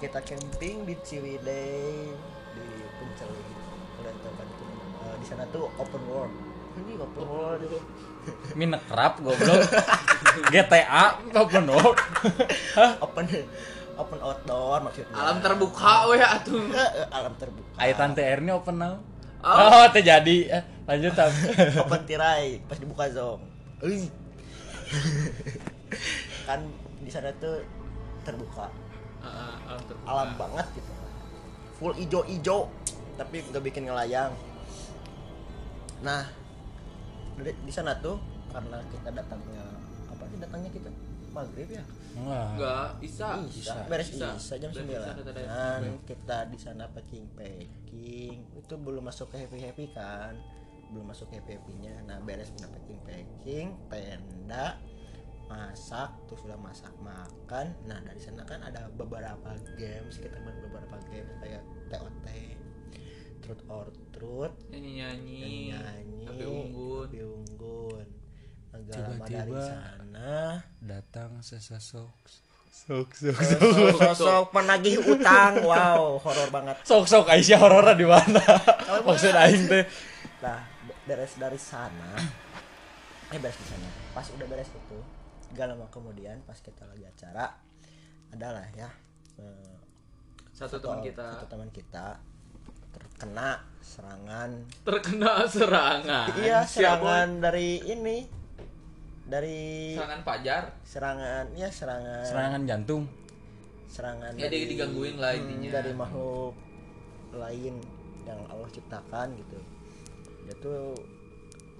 kita 0.00 0.18
camping 0.24 0.76
di 0.88 0.94
Ciwidey 1.04 2.08
di 2.56 2.64
Puncak 2.98 3.28
udah 4.00 4.12
tahu 4.24 4.32
kan 4.32 4.48
itu 4.48 4.64
Eh, 5.00 5.14
di 5.16 5.26
sana 5.28 5.44
tuh 5.48 5.64
open 5.80 6.02
world. 6.08 6.34
Ini 6.76 6.92
open 7.00 7.24
world 7.24 7.62
minat 8.54 8.82
kerap 8.84 9.18
goblok. 9.24 9.64
GTA 10.52 11.18
open 11.32 11.64
world. 11.72 11.98
Open 13.04 13.24
open 14.00 14.18
outdoor 14.24 14.78
maksudnya. 14.80 15.12
Alam 15.12 15.36
terbuka 15.44 16.08
weh 16.08 16.20
atuh. 16.20 16.60
Eh, 16.72 16.90
eh, 17.04 17.06
alam 17.12 17.32
terbuka. 17.36 17.76
Ayo 17.76 17.92
tante 17.96 18.22
R 18.24 18.40
ini 18.40 18.52
open 18.52 18.76
now. 18.80 18.96
Oh. 19.40 19.56
oh 19.56 19.84
teh 19.88 20.04
jadi 20.04 20.36
eh, 20.52 20.62
lanjut 20.84 21.16
open 21.84 22.00
tirai 22.04 22.60
pas 22.68 22.76
dibuka 22.76 23.08
zong. 23.08 23.40
kan 26.48 26.60
di 27.00 27.10
sana 27.10 27.30
tuh 27.38 27.62
terbuka. 28.26 28.68
Heeh, 29.20 29.54
alam 29.68 29.82
terbuka. 29.86 30.06
alam 30.08 30.28
banget 30.36 30.66
gitu. 30.76 30.92
Full 31.80 31.94
ijo-ijo 31.96 32.58
tapi 33.16 33.44
nggak 33.44 33.64
bikin 33.64 33.88
ngelayang. 33.88 34.32
Nah 36.04 36.24
di, 37.40 37.52
di 37.64 37.72
sana 37.72 37.96
tuh 38.00 38.20
karena 38.52 38.82
kita 38.92 39.08
datangnya 39.14 39.64
apa 40.12 40.22
sih 40.28 40.38
datangnya 40.40 40.70
kita? 40.72 40.90
Maghrib 41.30 41.70
ya? 41.70 41.84
Enggak. 42.18 42.46
Enggak, 42.58 42.88
Isa. 43.06 43.28
Isa, 43.46 43.86
beres 43.86 44.10
Isa. 44.10 44.34
Isa, 44.34 44.54
jam 44.58 44.74
Beres 44.74 44.82
9 44.82 44.98
Isa, 44.98 45.10
kata 45.14 45.30
dia. 45.30 45.46
Dan 45.78 45.94
kita 46.02 46.38
di 46.50 46.58
sana 46.58 46.90
packing 46.90 47.30
packing. 47.38 48.50
Itu 48.58 48.74
belum 48.82 49.06
masuk 49.06 49.30
ke 49.30 49.46
happy 49.46 49.62
happy 49.62 49.86
kan 49.94 50.34
belum 50.90 51.06
masuk 51.08 51.30
happy 51.30 51.56
happynya 51.56 51.94
nah 52.04 52.18
beres 52.20 52.50
kita 52.50 52.66
packing 52.66 53.00
packing 53.06 53.68
tenda 53.88 54.78
masak 55.50 56.14
terus 56.30 56.46
sudah 56.46 56.54
masak 56.62 56.94
makan. 57.02 57.74
Nah 57.82 57.98
dari 58.06 58.22
sana 58.22 58.46
kan 58.46 58.62
ada 58.62 58.86
beberapa 58.94 59.50
games 59.74 60.14
kita 60.14 60.38
main 60.46 60.54
beberapa 60.62 60.94
games 61.10 61.34
kayak 61.42 61.66
TOT 61.90 62.26
truth 63.42 63.62
or 63.66 63.90
truth. 64.14 64.54
Nyanyi-nyanyi. 64.70 65.74
nyanyi 65.74 66.22
Tapi 66.22 66.42
unggun. 66.46 67.06
tapi 67.10 67.18
unggun. 67.26 68.06
Nggak 68.70 68.98
lama 69.02 69.24
dari 69.26 69.50
Tiba-tiba. 69.50 69.62
sana. 69.66 70.62
datang 70.78 71.30
sesosok 71.42 72.14
sok 72.70 73.10
sok 73.12 73.38
sosok, 73.42 73.98
sosok 73.98 74.44
penagih 74.54 75.02
utang. 75.02 75.66
Wow 75.66 76.22
horor 76.22 76.48
banget. 76.54 76.78
Sok 76.86 77.10
sok 77.10 77.26
Aisyah 77.26 77.58
horornya 77.58 77.98
di 77.98 78.06
mana? 78.06 78.38
Maksud 79.02 79.34
aing 79.34 79.66
teh. 79.66 79.82
Nah 80.38 80.62
beres 81.10 81.34
dari 81.34 81.58
sana 81.58 82.14
eh 83.26 83.38
beres 83.38 83.56
di 83.56 83.66
sana 83.66 83.88
pas 84.12 84.26
udah 84.28 84.46
beres 84.46 84.70
itu 84.70 84.98
gak 85.50 85.66
lama 85.66 85.90
kemudian 85.90 86.38
pas 86.40 86.54
kita 86.56 86.86
lagi 86.86 87.02
acara 87.04 87.50
adalah 88.30 88.62
ya 88.72 88.86
eh, 89.36 89.74
Satu 90.52 90.78
teman 90.78 91.02
kita 91.02 91.26
satu 91.34 91.46
teman 91.48 91.66
kita 91.68 92.14
terkena 92.90 93.58
serangan 93.80 94.50
terkena 94.82 95.42
serangan. 95.50 96.26
iya 96.36 96.62
Siapa? 96.62 97.02
serangan 97.02 97.28
dari 97.40 97.82
ini 97.82 98.18
dari 99.24 99.94
Serangan 99.94 100.22
Fajar. 100.22 100.62
serangan 100.82 101.44
ya 101.54 101.68
serangan 101.68 102.22
serangan 102.22 102.62
jantung 102.66 103.02
serangan 103.86 104.30
Ya, 104.34 104.46
dia 104.46 104.62
digangguin 104.64 105.18
lah 105.18 105.34
hmm, 105.34 105.42
intinya. 105.44 105.70
dari 105.72 105.92
makhluk 105.92 106.54
lain 107.32 107.74
yang 108.22 108.38
Allah 108.46 108.68
ciptakan 108.68 109.34
gitu 109.36 109.58
dia 110.50 110.58
tuh 110.58 110.98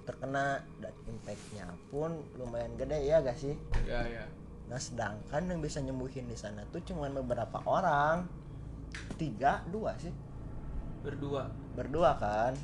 terkena 0.07 0.63
dan 0.79 0.95
impactnya 1.03 1.67
pun 1.91 2.23
lumayan 2.39 2.71
gede 2.79 3.03
ya 3.03 3.19
gak 3.19 3.35
sih? 3.35 3.51
Ya, 3.83 3.99
ya. 4.07 4.23
nah 4.71 4.79
sedangkan 4.79 5.43
yang 5.51 5.59
bisa 5.59 5.83
nyembuhin 5.83 6.31
di 6.31 6.39
sana 6.39 6.63
tuh 6.71 6.79
cuma 6.87 7.11
beberapa 7.11 7.59
orang. 7.67 8.23
Tiga 9.19 9.59
dua 9.67 9.91
sih. 9.99 10.15
Berdua. 11.03 11.51
berdua 11.75 12.15
kan? 12.15 12.55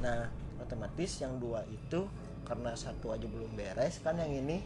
Nah 0.00 0.32
otomatis 0.64 1.20
yang 1.20 1.36
dua 1.36 1.60
itu 1.68 2.08
karena 2.48 2.72
satu 2.72 3.12
aja 3.12 3.28
belum 3.28 3.52
beres 3.52 4.00
kan 4.00 4.16
yang 4.16 4.32
ini. 4.32 4.64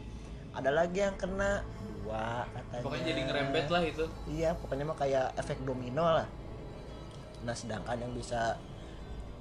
Ada 0.55 0.71
lagi 0.71 1.03
yang 1.03 1.19
kena. 1.19 1.59
Dua 1.99 2.47
katanya. 2.55 2.83
Pokoknya 2.87 3.03
jadi 3.11 3.21
ngerembet 3.27 3.67
lah 3.67 3.83
itu. 3.83 4.05
iya 4.31 4.55
pokoknya 4.55 4.87
mah 4.87 4.95
kayak 4.95 5.35
efek 5.35 5.59
domino 5.67 6.07
lah. 6.07 6.27
Nah 7.43 7.51
sedangkan 7.51 7.99
yang 7.99 8.15
bisa 8.15 8.55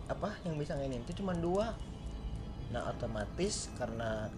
apa 0.09 0.37
yang 0.45 0.61
bisa 0.61 0.77
ngainin 0.77 1.03
itu 1.05 1.25
cuma 1.25 1.33
dua. 1.37 1.73
Nah 2.73 2.91
otomatis 2.91 3.73
karena 3.77 4.29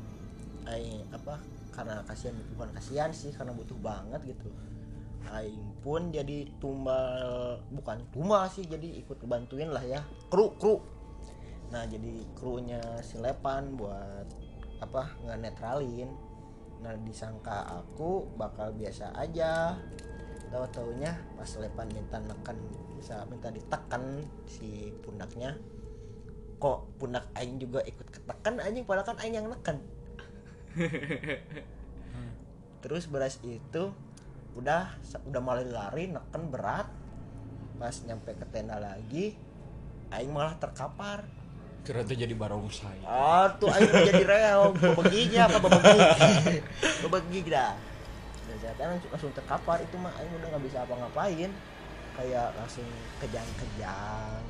aing 0.67 1.07
apa 1.15 1.39
karena 1.75 2.03
kasihan 2.09 2.37
bukan 2.57 2.71
kasihan 2.75 3.11
sih 3.13 3.31
karena 3.35 3.53
butuh 3.55 3.79
banget 3.79 4.37
gitu. 4.37 4.51
Aing 5.27 5.75
pun 5.83 6.15
jadi 6.15 6.47
tumbal 6.63 7.59
bukan 7.75 7.99
tumbal 8.15 8.47
sih 8.47 8.63
jadi 8.67 9.03
ikut 9.03 9.23
bantuin 9.27 9.71
lah 9.71 9.83
ya 9.83 10.01
kru 10.31 10.55
kru. 10.59 10.83
Nah 11.75 11.83
jadi 11.87 12.23
krunya 12.39 12.79
si 13.03 13.19
Lepan 13.19 13.75
buat 13.75 14.27
apa 14.81 15.17
nggak 15.25 15.41
netralin 15.41 16.11
nah 16.85 16.93
disangka 17.01 17.65
aku 17.65 18.37
bakal 18.37 18.69
biasa 18.77 19.17
aja 19.17 19.81
tahu 20.51 20.67
taunya 20.73 21.13
pas 21.35 21.51
Lepan 21.59 21.89
minta 21.91 22.19
neken 22.23 22.59
bisa 22.97 23.27
minta 23.29 23.51
ditekan 23.51 24.25
si 24.49 24.95
pundaknya. 25.05 25.59
Kok 26.57 26.97
pundak 26.97 27.29
aing 27.37 27.61
juga 27.61 27.85
ikut 27.85 28.09
ketekan 28.09 28.65
anjing 28.65 28.89
padahal 28.89 29.13
kan 29.13 29.21
aing 29.21 29.37
yang 29.37 29.53
neken 29.53 29.77
terus 32.85 33.09
beras 33.09 33.41
itu 33.43 33.93
udah 34.57 34.97
udah 35.29 35.41
mulai 35.41 35.69
lari 35.69 36.13
neken 36.13 36.53
berat. 36.53 36.89
Pas 37.77 37.93
nyampe 38.09 38.33
ke 38.33 38.47
tenda 38.49 38.81
lagi 38.81 39.37
aing 40.13 40.33
malah 40.33 40.57
terkapar. 40.57 41.29
Kira 41.85 42.03
tuh 42.03 42.19
jadi 42.19 42.35
barongsai. 42.35 43.07
Ah, 43.07 43.47
tuh 43.59 43.71
aing 43.71 43.91
jadi 44.11 44.25
rel, 44.27 44.75
bebeginya 44.75 45.47
apa 45.47 45.59
bebegi. 45.61 46.59
bebegi 47.05 47.41
dah. 47.47 47.73
Saya 48.59 48.73
langsung, 49.11 49.33
terkapar 49.33 49.79
itu 49.81 49.97
mah 49.97 50.13
aing 50.17 50.33
udah 50.35 50.49
nggak 50.53 50.65
bisa 50.65 50.79
apa-ngapain. 50.83 51.51
Kayak 52.17 52.49
langsung 52.57 52.87
kejang-kejang. 53.21 54.41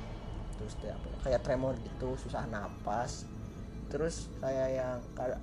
Terus 0.57 0.73
apa, 0.87 1.09
kayak 1.23 1.41
tremor 1.43 1.75
gitu, 1.83 2.15
susah 2.17 2.47
napas. 2.47 3.27
Terus 3.87 4.31
kayak 4.39 4.69
yang 4.73 4.97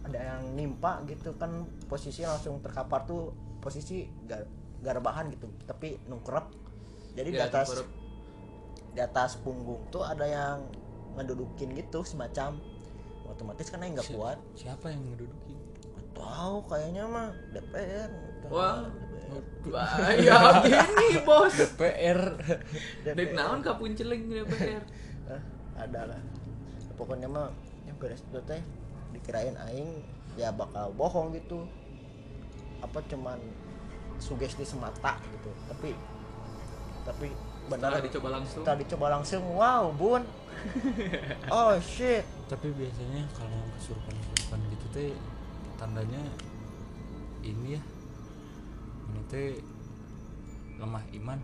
ada 0.04 0.20
yang 0.20 0.42
nimpa 0.52 1.00
gitu 1.08 1.32
kan 1.36 1.64
posisi 1.88 2.24
langsung 2.24 2.60
terkapar 2.60 3.04
tuh 3.04 3.32
posisi 3.60 4.04
gar, 4.28 4.44
garbahan 4.84 5.32
gitu, 5.32 5.48
tapi 5.64 5.96
nungkrep. 6.08 6.52
Jadi 7.14 7.30
di 7.30 7.40
Ya, 7.40 7.48
atas 7.48 7.72
nungkrep. 7.72 7.88
di 8.94 9.02
atas 9.02 9.32
punggung 9.40 9.82
tuh 9.90 10.04
ada 10.04 10.28
yang 10.28 10.60
ngedudukin 11.14 11.72
gitu 11.74 12.02
semacam 12.02 12.58
otomatis 13.26 13.70
kan 13.70 13.82
aing 13.82 13.94
nggak 13.94 14.14
kuat 14.14 14.38
siapa 14.54 14.90
yang 14.90 15.02
ngedudukin 15.10 15.58
tahu 16.14 16.58
kayaknya 16.70 17.04
mah 17.10 17.28
DPR 17.52 18.12
Wah. 18.50 18.86
DPR. 18.86 19.74
Bahaya 19.74 20.62
gini, 20.62 21.26
Bos. 21.26 21.56
PR 21.74 22.22
Dek 23.02 23.34
naon 23.34 23.66
kapun 23.66 23.98
celeng 23.98 24.30
DPR. 24.30 24.84
Ada 25.74 26.02
lah 26.14 26.22
pokoknya 26.98 27.28
mah 27.28 27.50
yang 27.90 27.98
beres 27.98 28.22
itu 28.22 28.40
teh 28.46 28.62
dikirain 29.14 29.58
aing 29.70 30.02
ya 30.38 30.50
bakal 30.54 30.94
bohong 30.98 31.34
gitu 31.38 31.66
apa 32.82 33.00
cuman 33.10 33.38
sugesti 34.18 34.66
semata 34.66 35.18
gitu 35.30 35.52
tapi 35.70 35.92
tapi 37.04 37.28
benar 37.68 38.00
dicoba 38.00 38.40
langsung. 38.40 38.64
setelah 38.64 38.80
dicoba 38.80 39.06
langsung 39.20 39.44
wow 39.56 39.92
bun 39.94 40.24
oh 41.54 41.76
shit 41.84 42.24
tapi 42.48 42.72
biasanya 42.72 43.28
kalau 43.36 43.60
kesurupan 43.78 44.16
kesurupan 44.16 44.60
gitu 44.72 44.86
teh 44.96 45.12
tandanya 45.84 46.24
ini 47.44 47.76
ya. 47.76 47.84
Ini 49.12 49.22
teh 49.28 49.60
lemah 50.80 51.04
iman. 51.20 51.40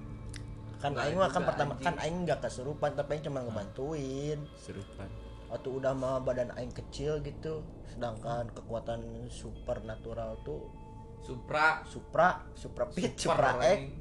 Kan 0.80 0.96
aing 0.96 1.20
mah 1.20 1.28
kan 1.28 1.44
pertama 1.44 1.76
anjing. 1.76 1.86
kan 1.92 1.96
aing 2.00 2.18
nggak 2.24 2.40
kesurupan 2.40 2.96
tapi 2.96 3.20
aing 3.20 3.24
cuma 3.28 3.44
ngebantuin. 3.44 4.40
Serupan 4.56 5.12
waktu 5.50 5.70
udah 5.82 5.92
mah 5.98 6.22
badan 6.22 6.54
aing 6.56 6.72
kecil 6.72 7.20
gitu 7.26 7.66
sedangkan 7.90 8.48
kekuatan 8.54 9.28
supernatural 9.28 10.38
tuh 10.46 10.70
Supra. 11.20 11.84
Supra 11.84 12.48
supra 12.56 12.88
pit 12.88 13.12
supra 13.20 13.60
tapi 13.60 13.92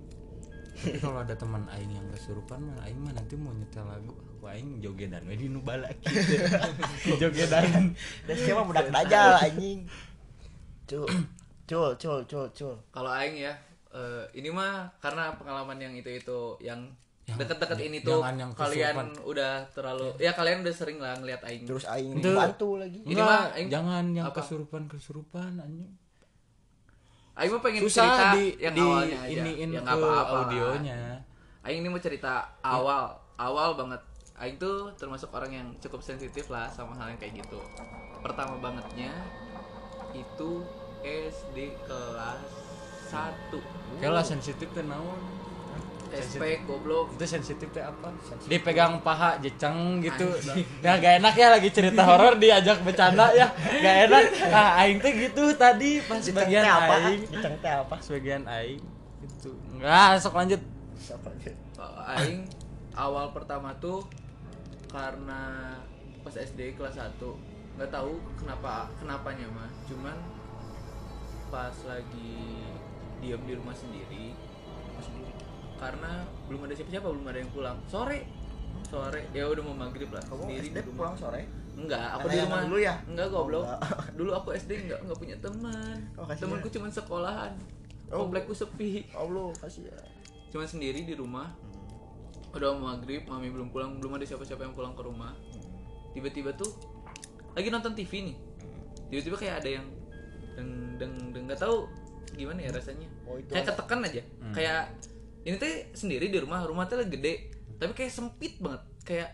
kalau 1.03 1.19
ada 1.27 1.35
teman 1.35 1.67
aing 1.75 1.91
yang 1.91 2.07
kesurupan 2.15 2.63
mah 2.63 2.87
aing 2.87 3.03
mah 3.03 3.11
nanti 3.11 3.35
mau 3.35 3.51
nyetel 3.51 3.83
lagu. 3.83 4.15
Aku 4.39 4.47
aing 4.47 4.79
jogedan 4.79 5.27
we 5.27 5.35
di 5.35 5.51
nu 5.51 5.59
gitu 5.59 7.19
jogedan. 7.27 7.91
Dan 8.23 8.37
siapa 8.39 8.63
budak 8.63 8.87
dajal 8.95 9.43
anjing 9.43 9.91
cul 10.89 11.05
cul 11.65 11.91
cul 11.95 12.21
cul 12.25 12.47
cul 12.51 12.75
Kalau 12.89 13.11
aing 13.13 13.37
ya 13.39 13.53
eh, 13.91 14.25
ini 14.33 14.49
mah 14.49 14.89
karena 14.99 15.31
pengalaman 15.33 15.77
yang 15.77 15.93
itu 15.93 16.09
itu 16.11 16.41
yang 16.59 16.81
deket-deket 17.29 17.77
ini 17.83 18.01
tuh 18.01 18.25
yang 18.25 18.49
kalian 18.51 18.97
kesurupan. 18.97 19.09
udah 19.23 19.53
terlalu 19.69 20.09
ya 20.17 20.33
kalian 20.33 20.65
udah 20.65 20.73
sering 20.73 20.97
lah 20.97 21.13
ngeliat 21.15 21.45
aing 21.45 21.63
terus 21.63 21.85
aing 21.85 22.17
Itu- 22.17 22.33
bantu 22.33 22.81
lagi 22.81 23.05
Ini 23.05 23.21
mah 23.21 23.53
aing- 23.53 23.69
jangan 23.69 24.05
yang 24.11 24.27
apa? 24.27 24.41
kesurupan 24.41 24.89
kesurupan 24.89 25.61
anjing 25.61 25.93
aing 27.35 27.51
mah 27.51 27.61
pengen 27.61 27.81
susah 27.83 28.03
cerita 28.03 28.27
di 28.33 28.45
yang 28.59 28.75
di 28.75 28.81
awalnya 28.83 29.19
aja 29.23 29.43
iniin 29.45 29.69
yang 29.71 29.85
apa-apa 29.87 30.09
lah. 30.11 30.41
audionya 30.43 31.01
Aing 31.61 31.85
ini 31.85 31.91
mau 31.91 32.01
cerita 32.01 32.49
awal, 32.61 33.13
awal 33.37 33.77
banget. 33.77 34.01
Aing 34.35 34.57
tuh 34.57 34.89
termasuk 34.95 35.29
orang 35.29 35.53
yang 35.53 35.69
cukup 35.77 36.01
sensitif 36.01 36.49
lah 36.49 36.65
sama 36.67 36.97
hal 36.97 37.13
yang 37.13 37.21
kayak 37.21 37.45
gitu. 37.45 37.61
Pertama 38.19 38.57
bangetnya 38.57 39.13
itu 40.11 40.65
SD 41.03 41.57
kelas 41.87 42.41
1 43.09 44.01
kayak 44.01 44.13
lah 44.13 44.25
sensitif 44.25 44.69
teh 44.73 44.85
naon? 44.85 45.21
SP 46.09 46.65
goblok. 46.65 47.13
itu 47.21 47.27
sensitif 47.29 47.69
teh 47.69 47.85
apa? 47.85 48.09
Dipegang 48.49 49.05
paha 49.05 49.37
jeceng 49.45 50.01
gitu. 50.01 50.25
Ya 50.81 50.97
gak 51.05 51.21
enak 51.21 51.35
ya 51.37 51.53
lagi 51.53 51.69
cerita 51.69 52.01
horor 52.01 52.41
diajak 52.41 52.81
bercanda 52.81 53.29
ya. 53.37 53.45
Gak 53.53 54.09
enak. 54.09 54.23
Nah 54.49 54.81
aing 54.81 54.99
teh 55.05 55.13
gitu 55.13 55.53
tadi 55.53 56.01
pas 56.09 56.25
bagian 56.25 56.65
apa? 56.65 56.95
aing. 57.13 57.21
Diceng 57.29 57.57
teh 57.61 57.73
apa? 57.73 57.97
Sebagian 58.01 58.43
aing 58.49 58.81
itu 59.21 59.51
enggak 59.77 60.17
sok 60.23 60.35
lanjut. 60.39 60.63
Aja? 61.09 61.53
Uh, 61.79 62.13
Aing 62.17 62.43
awal 62.93 63.31
pertama 63.31 63.73
tuh 63.79 64.05
karena 64.91 65.73
pas 66.27 66.35
SD 66.35 66.75
kelas 66.75 66.99
1 66.99 67.21
nggak 67.79 67.91
tahu 67.93 68.19
kenapa 68.41 68.91
kenapanya 68.99 69.47
mah. 69.53 69.71
Cuman 69.87 70.17
pas 71.49 71.75
lagi 71.89 72.63
diam 73.19 73.43
di 73.45 73.55
rumah 73.57 73.75
sendiri. 73.75 74.37
Karena 75.79 76.27
belum 76.51 76.67
ada 76.67 76.75
siapa-siapa 76.75 77.07
belum 77.07 77.27
ada 77.31 77.39
yang 77.39 77.53
pulang. 77.55 77.77
Sore. 77.87 78.27
Sore. 78.87 79.23
Ya 79.33 79.47
udah 79.49 79.63
mau 79.63 79.77
maghrib 79.77 80.11
lah. 80.11 80.23
Kamu 80.27 80.47
sendiri 80.47 80.69
SD 80.71 80.79
pulang 80.95 81.15
sore? 81.17 81.43
Enggak 81.79 82.19
aku 82.19 82.27
di 82.35 82.39
rumah. 82.43 82.61
dulu 82.67 82.79
ya? 82.83 82.95
enggak 83.07 83.29
goblok. 83.31 83.65
Enggak. 83.65 83.81
dulu 84.19 84.31
aku 84.35 84.49
SD 84.59 84.71
enggak 84.87 84.99
enggak 85.07 85.19
punya 85.19 85.37
teman. 85.39 85.99
Oh, 86.19 86.27
temanku 86.27 86.69
cuma 86.73 86.87
sekolahan. 86.91 87.53
Oh. 88.09 88.25
komplekku 88.25 88.53
sepi. 88.57 89.07
Allah 89.15 89.53
kasih 89.61 89.93
ya. 89.93 89.99
Cuma 90.51 90.65
sendiri 90.67 91.05
di 91.05 91.15
rumah. 91.15 91.53
Udah 92.57 92.75
mau 92.75 92.97
maghrib 92.97 93.29
mami 93.29 93.53
belum 93.53 93.69
pulang 93.71 94.01
belum 94.01 94.19
ada 94.19 94.25
siapa-siapa 94.27 94.67
yang 94.67 94.75
pulang 94.75 94.97
ke 94.97 95.03
rumah. 95.05 95.37
Tiba-tiba 96.17 96.57
tuh 96.57 96.73
lagi 97.55 97.69
nonton 97.71 97.95
TV 97.95 98.33
nih. 98.33 98.37
Tiba-tiba 99.13 99.37
kayak 99.39 99.55
ada 99.63 99.71
yang 99.81 99.87
deng 100.59 100.71
deng 100.99 101.15
deng. 101.31 101.45
Nggak 101.47 101.63
tahu 101.63 101.87
gimana 102.35 102.59
ya 102.59 102.71
rasanya. 102.75 103.07
Oh, 103.25 103.39
itu 103.39 103.55
kayak 103.55 103.71
ketekan 103.71 104.03
aja. 104.03 104.23
Kayak 104.51 104.83
ini 105.47 105.55
tuh 105.55 105.71
sendiri 105.95 106.27
di 106.29 106.39
rumah 106.43 106.67
rumah 106.67 106.85
tuh 106.85 106.99
gede 107.07 107.55
tapi 107.79 107.95
kayak 107.95 108.11
sempit 108.11 108.59
banget. 108.59 108.83
Kayak 109.07 109.31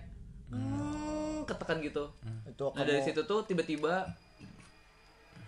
hmm, 0.53 1.49
ketekan 1.49 1.81
gitu. 1.81 2.13
Itu 2.45 2.71
nah 2.77 2.85
dari 2.85 3.01
situ 3.01 3.25
tuh 3.25 3.41
tiba-tiba 3.43 4.05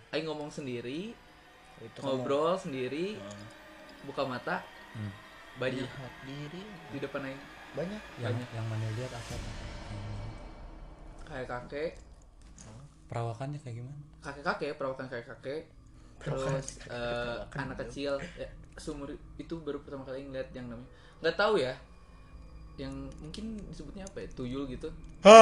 Aing 0.09 0.25
ngomong 0.25 0.49
sendiri 0.49 1.11
itu 1.77 1.99
kamu 2.01 2.25
ngobrol 2.25 2.57
sendiri 2.57 3.21
buka 4.01 4.25
mata 4.25 4.65
Hmm. 4.97 5.13
banyak. 5.61 5.85
Lihat 5.85 6.13
diri. 6.25 6.63
Di 6.89 6.97
depan 6.97 7.21
Aing. 7.21 7.37
Banyak? 7.77 8.01
Yang 8.17 8.33
yang 8.49 8.65
mana 8.65 8.87
lihat 8.97 9.11
apa? 9.13 9.35
Hmm. 9.37 10.27
kayak 11.27 11.45
kakek. 11.45 11.91
Perawakannya 13.07 13.59
kayak 13.61 13.83
gimana? 13.83 13.99
Kakek 14.25 14.43
kakek 14.43 14.71
perawakan 14.75 15.05
kakek 15.07 15.27
kakek 15.37 15.61
terus 16.21 16.81
eh, 16.89 17.37
anak 17.55 17.87
kecil 17.87 18.17
ya, 18.35 18.49
seumur 18.77 19.13
itu 19.37 19.55
baru 19.61 19.81
pertama 19.81 20.05
kali 20.05 20.27
ngeliat 20.27 20.49
yang 20.53 20.69
namanya 20.69 20.89
nggak 21.21 21.35
tahu 21.37 21.57
ya 21.57 21.73
yang 22.77 22.93
mungkin 23.17 23.57
disebutnya 23.73 24.05
apa 24.05 24.21
ya 24.21 24.27
tuyul 24.37 24.69
gitu. 24.69 24.93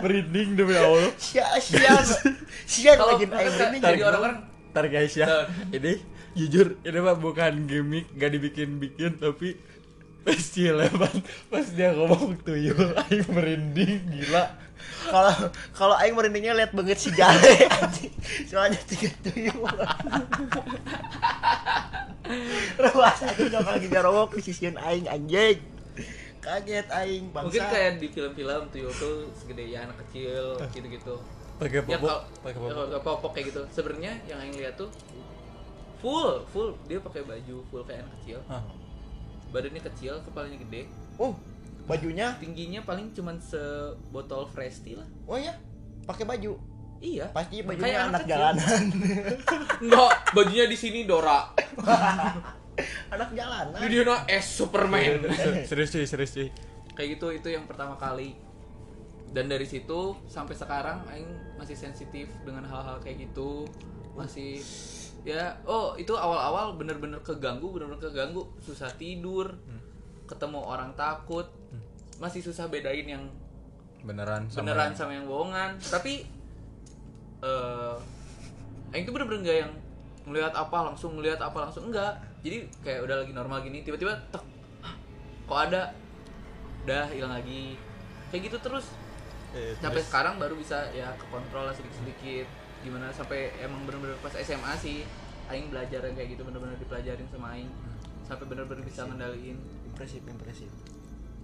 Merinding 0.00 0.56
demi 0.56 0.74
allah. 0.80 1.12
Sia 1.20 1.44
sia 1.60 2.00
sia 2.64 2.96
kalau 2.96 3.20
lagi 3.20 3.28
ini 3.28 3.78
jadi 3.84 4.00
orang-orang. 4.00 4.48
Ntar 4.72 4.88
guys 4.88 5.14
ya, 5.14 5.46
ini 5.70 6.00
jujur 6.34 6.80
ini 6.82 6.98
mah 6.98 7.14
bukan 7.20 7.68
gimmick, 7.68 8.10
gak 8.16 8.32
dibikin-bikin 8.34 9.20
tapi 9.20 9.54
pasti 10.24 10.72
lebat 10.72 11.14
pas 11.52 11.68
dia 11.68 11.92
ngomong 11.92 12.40
tuyul, 12.42 12.96
aing 13.06 13.28
merinding 13.28 14.02
gila. 14.08 14.56
Kalau 15.08 15.32
kalau 15.72 15.94
aing 16.00 16.14
merindingnya 16.16 16.52
lihat 16.56 16.72
banget 16.72 16.98
si 16.98 17.10
jale 17.12 17.54
anjing. 17.80 18.14
soalnya 18.48 18.80
tiga 18.88 19.10
tuyul. 19.24 19.68
Ruas 22.80 23.18
aing 23.20 23.48
dong 23.52 23.68
lagi 23.68 23.86
jarowok 23.88 24.36
di 24.36 24.42
sisian 24.42 24.76
aing 24.80 25.06
anjing. 25.08 25.60
Kaget 26.40 26.88
aing 26.92 27.32
bangsa. 27.32 27.48
Mungkin 27.48 27.64
kayak 27.68 27.90
di 28.00 28.08
film-film 28.12 28.62
tuyul 28.72 28.92
tuh 28.96 29.28
segede 29.36 29.64
ya 29.68 29.88
anak 29.88 29.96
kecil 30.08 30.60
gitu-gitu. 30.72 31.16
Pakai 31.54 31.80
ya 31.86 31.96
popok, 31.96 32.02
kalau 32.02 32.20
pakai 32.42 32.58
ya, 32.58 32.60
popok. 32.60 32.86
kalau 32.90 33.00
popok 33.00 33.30
kayak 33.32 33.46
gitu. 33.54 33.62
Sebenarnya 33.70 34.12
yang 34.26 34.38
Aing 34.42 34.58
lihat 34.58 34.74
tuh 34.74 34.90
full 36.02 36.42
full. 36.50 36.74
Dia 36.90 36.98
pakai 36.98 37.22
baju 37.22 37.56
full 37.70 37.82
kayak 37.86 38.04
anak 38.04 38.12
kecil. 38.20 38.40
Hah. 38.50 38.64
badannya 39.54 39.86
kecil 39.86 40.18
kepalanya 40.26 40.58
gede. 40.66 40.90
Oh 41.14 41.38
bajunya? 41.84 42.32
Tingginya 42.40 42.80
paling 42.82 43.12
cuman 43.12 43.36
sebotol 43.38 44.48
fresh 44.48 44.80
tea 44.84 44.96
lah. 44.96 45.08
Oh 45.28 45.36
ya 45.36 45.52
pakai 46.04 46.24
baju? 46.24 46.56
Iya. 47.04 47.28
Pasti 47.36 47.60
Kayak 47.60 47.68
bajunya 47.68 47.98
anak 48.00 48.20
kecil. 48.24 48.32
jalanan. 48.32 48.84
Enggak 49.84 50.12
bajunya 50.32 50.64
di 50.64 50.76
sini 50.76 50.98
Dora. 51.04 51.52
Anak 53.14 53.30
jalanan. 53.36 53.78
Di 53.78 53.86
dia 53.86 54.16
es 54.26 54.46
Superman. 54.50 55.22
Serius 55.68 55.94
cuy, 55.94 56.06
serius 56.08 56.34
cuy. 56.34 56.48
kayak 56.94 57.18
gitu 57.18 57.26
itu 57.30 57.48
yang 57.50 57.66
pertama 57.66 57.94
kali. 57.94 58.34
Dan 59.34 59.50
dari 59.50 59.66
situ 59.66 60.14
sampai 60.30 60.54
sekarang 60.54 61.02
Aing 61.10 61.26
masih 61.58 61.74
sensitif 61.74 62.30
dengan 62.46 62.66
hal-hal 62.66 62.98
kayak 63.02 63.30
gitu. 63.30 63.66
Masih 64.14 64.62
ya 65.24 65.56
oh 65.64 65.96
itu 65.96 66.14
awal-awal 66.14 66.76
bener-bener 66.78 67.18
keganggu 67.22 67.70
bener-bener 67.70 68.00
keganggu. 68.00 68.46
Susah 68.62 68.90
tidur 68.94 69.54
ketemu 70.24 70.60
orang 70.62 70.94
takut 70.96 71.46
masih 72.16 72.40
susah 72.40 72.66
bedain 72.66 73.04
yang 73.04 73.24
Beneran 74.04 74.44
sama 74.46 74.68
beneran 74.68 74.92
yang- 74.92 74.96
sama 74.96 75.12
yang 75.12 75.24
bohongan. 75.24 75.70
Tapi 75.80 76.28
eh 77.40 77.94
Aing 78.92 79.04
tuh 79.04 79.12
bener-bener 79.12 79.40
nggak 79.42 79.58
yang 79.58 79.72
ngelihat 80.24 80.52
apa 80.52 80.78
langsung 80.86 81.18
ngelihat 81.18 81.36
apa 81.36 81.58
langsung 81.60 81.90
enggak 81.90 82.14
jadi 82.40 82.64
kayak 82.80 83.00
udah 83.02 83.16
lagi 83.20 83.32
normal 83.32 83.60
gini 83.60 83.82
tiba-tiba 83.82 84.14
tek 84.30 84.44
"Hah, 84.80 84.94
kok 85.44 85.58
ada? 85.68 85.82
Udah 86.84 87.08
hilang 87.08 87.32
lagi. 87.32 87.74
Kayak 88.28 88.52
gitu 88.52 88.58
terus. 88.60 88.86
Eh, 89.52 89.72
sampai 89.78 89.98
terus- 89.98 90.08
sekarang 90.08 90.36
baru 90.36 90.54
bisa 90.54 90.84
ya 90.92 91.10
kekontrol 91.16 91.64
lah 91.64 91.72
sedikit-sedikit. 91.72 92.46
Gimana 92.84 93.08
sampai 93.08 93.56
emang 93.58 93.82
bener-bener 93.84 94.14
pas 94.20 94.32
SMA 94.34 94.76
sih 94.76 95.08
Aing 95.44 95.68
belajar 95.68 96.04
kayak 96.04 96.28
gitu 96.30 96.44
bener-bener 96.44 96.76
dipelajarin 96.76 97.24
sama 97.28 97.56
Aing. 97.56 97.72
Sampai 98.22 98.44
bener-bener 98.44 98.84
bisa 98.84 99.04
ngendaliin. 99.04 99.56
Impresif 99.84 100.20
impresif 100.22 100.68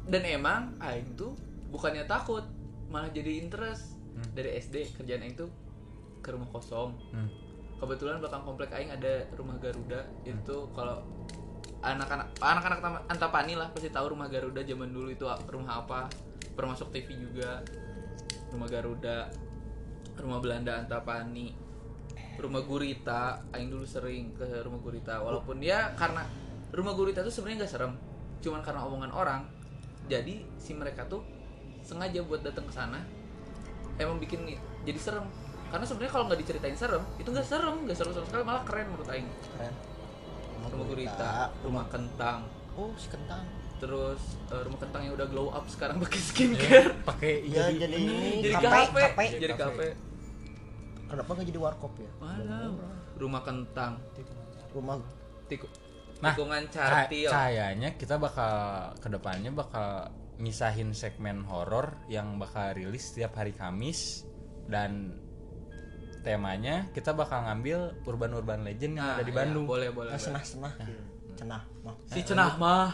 dan 0.08 0.22
emang 0.24 0.62
Aing 0.80 1.12
tuh 1.18 1.36
bukannya 1.68 2.06
takut 2.08 2.46
malah 2.90 3.10
jadi 3.12 3.40
interest. 3.42 3.98
Dari 4.34 4.60
SD 4.60 5.00
kerjaan 5.00 5.24
Aing 5.24 5.36
tuh 5.36 5.50
ke 6.20 6.32
rumah 6.32 6.48
kosong. 6.52 6.96
Hmm. 7.12 7.30
kebetulan 7.80 8.20
belakang 8.20 8.44
komplek 8.44 8.76
Aing 8.76 8.92
ada 8.92 9.24
rumah 9.40 9.56
Garuda. 9.56 10.04
Itu 10.28 10.68
kalau 10.76 11.00
anak-anak 11.80 12.36
anak-anak 12.36 13.08
Antapani 13.08 13.56
lah 13.56 13.72
pasti 13.72 13.88
tahu 13.88 14.12
rumah 14.12 14.28
Garuda 14.28 14.60
zaman 14.60 14.92
dulu 14.92 15.08
itu 15.08 15.24
rumah 15.48 15.80
apa. 15.80 16.12
Termasuk 16.52 16.92
TV 16.92 17.16
juga. 17.16 17.64
Rumah 18.52 18.68
Garuda 18.68 19.32
rumah 20.20 20.44
Belanda 20.44 20.76
Antapani 20.76 21.70
rumah 22.36 22.60
Gurita. 22.64 23.40
Aing 23.56 23.72
dulu 23.72 23.88
sering 23.88 24.36
ke 24.36 24.60
rumah 24.60 24.80
Gurita. 24.84 25.24
Walaupun 25.24 25.64
ya 25.64 25.96
karena 25.96 26.28
rumah 26.76 26.92
Gurita 26.92 27.24
tuh 27.24 27.32
sebenarnya 27.32 27.64
nggak 27.64 27.72
serem. 27.72 27.92
Cuman 28.44 28.60
karena 28.60 28.84
omongan 28.84 29.12
orang 29.12 29.40
jadi 30.10 30.34
si 30.56 30.74
mereka 30.74 31.06
tuh 31.06 31.22
sengaja 31.80 32.20
buat 32.20 32.42
datang 32.42 32.66
ke 32.66 32.74
sana 32.74 32.98
emang 33.96 34.18
bikin 34.18 34.42
nih 34.42 34.58
jadi 34.82 34.98
serem. 34.98 35.26
Karena 35.70 35.86
sebenarnya 35.86 36.10
kalau 36.10 36.24
nggak 36.26 36.40
diceritain 36.40 36.74
serem 36.74 37.02
itu 37.14 37.28
nggak 37.28 37.46
serem 37.46 37.86
nggak 37.86 37.94
serem 37.94 38.10
sama 38.10 38.26
sekali 38.26 38.42
malah 38.42 38.62
keren 38.66 38.86
menurut 38.88 39.06
Aing. 39.06 39.28
Keren. 39.54 39.74
Rumah 40.66 40.84
gurita 40.84 41.32
rumah 41.62 41.86
kentang. 41.86 42.38
Oh 42.74 42.90
si 42.96 43.06
kentang. 43.06 43.46
Terus 43.78 44.20
eh, 44.48 44.60
rumah 44.60 44.76
kentang 44.78 45.00
yang 45.02 45.14
udah 45.14 45.24
glow 45.24 45.48
up 45.48 45.64
sekarang 45.66 45.96
pakai 46.02 46.18
Iya, 46.18 46.26
skincare. 46.26 46.90
pakai 47.00 47.32
ya 47.46 47.64
jadi 47.70 47.96
ini 47.96 48.30
jadi 48.42 48.54
kafe. 48.56 48.66
kafe. 48.66 49.00
kafe. 49.06 49.24
Jadi 49.38 49.54
Kafe. 49.54 49.88
kenapa 51.06 51.30
nggak 51.32 51.46
jadi 51.46 51.60
warkop 51.60 51.92
ya? 51.96 52.10
Malam. 52.18 52.72
rumah 53.16 53.42
kentang. 53.42 53.92
Rumah 54.70 54.96
Tiku, 55.44 55.66
Nah, 56.20 56.30
tikungan 56.30 56.64
cartil 56.68 57.28
kayaknya 57.28 57.88
kita 57.94 58.16
bakal 58.16 58.52
ke 58.96 59.08
depannya 59.08 59.50
bakal 59.50 60.08
misahin 60.36 60.92
segmen 60.92 61.42
horor 61.42 61.96
yang 62.06 62.36
bakal 62.36 62.72
rilis 62.72 63.08
setiap 63.08 63.34
hari 63.34 63.52
Kamis 63.52 64.24
dan 64.66 65.16
temanya 66.20 66.84
kita 66.92 67.12
bakal 67.12 67.40
ngambil 67.42 68.04
urban-urban 68.04 68.60
legend 68.60 68.94
yang 68.94 69.06
Nah, 69.06 69.16
ada 69.16 69.24
di 69.24 69.32
iya, 69.32 69.38
Bandung. 69.38 69.64
boleh 69.64 69.88
boleh 69.88 70.12
nah, 70.12 70.20
boleh. 70.20 70.20
senah 70.20 70.44
senah 70.44 70.72
cenah 71.34 71.62
mah 71.80 71.96
si 72.06 72.20
cenah 72.20 72.52
mah 72.56 72.92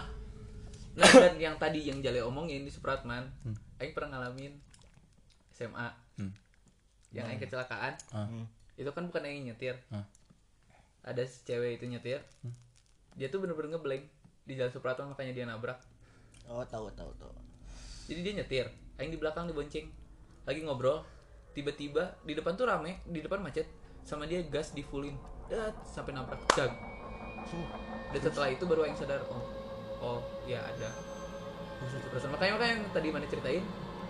nah 0.94 1.12
dan 1.12 1.34
yang 1.36 1.56
tadi 1.56 1.82
yang 1.84 1.98
Jale 2.00 2.22
omongin 2.22 2.62
di 2.62 2.70
Supratman 2.70 3.26
Hmm. 3.42 3.58
Aing 3.76 3.92
pernah 3.92 4.16
ngalamin 4.16 4.54
SMA 5.52 5.88
Hmm. 6.16 6.30
yang 7.10 7.26
Aing 7.26 7.36
kecelakaan 7.38 7.98
Ah. 8.10 8.24
Hmm. 8.24 8.46
itu 8.74 8.88
kan 8.88 9.02
bukan 9.04 9.22
Aing 9.22 9.44
nyetir 9.44 9.74
Ah. 9.88 10.06
ada 11.02 11.22
si 11.22 11.42
cewek 11.42 11.76
itu 11.76 11.86
nyetir 11.86 12.22
Hmm. 12.40 12.54
Dia 13.16 13.32
tuh 13.32 13.40
bener-bener 13.40 13.76
ngeblank 13.76 14.04
di 14.46 14.52
jalan 14.54 14.70
Supratman 14.70 15.16
makanya 15.16 15.32
dia 15.32 15.44
nabrak. 15.48 15.80
Oh 16.46 16.62
tahu 16.68 16.92
tahu 16.92 17.10
tahu. 17.16 17.32
Jadi 18.06 18.20
dia 18.22 18.32
nyetir 18.38 18.66
Aing 18.96 19.10
di 19.10 19.18
belakang 19.18 19.50
dibonceng 19.50 19.90
lagi 20.46 20.62
ngobrol 20.62 21.02
tiba-tiba 21.56 22.14
di 22.22 22.36
depan 22.36 22.54
tuh 22.54 22.68
rame 22.68 23.02
di 23.08 23.18
depan 23.18 23.42
macet 23.42 23.66
sama 24.06 24.28
dia 24.28 24.44
gas 24.46 24.70
di 24.76 24.84
fullin. 24.84 25.16
Dat 25.50 25.74
sampai 25.88 26.14
nabrak. 26.14 26.38
Jag 26.54 26.70
dan 28.12 28.20
setelah 28.22 28.50
itu 28.50 28.66
baru 28.66 28.86
Aing 28.86 28.98
sadar 28.98 29.22
oh 29.32 29.42
oh 30.02 30.20
ya 30.46 30.62
ada. 30.62 30.90
Perasaan 32.12 32.32
makanya 32.32 32.52
makanya 32.56 32.72
yang 32.78 32.84
tadi 32.94 33.08
mana 33.12 33.26
ceritain 33.28 33.64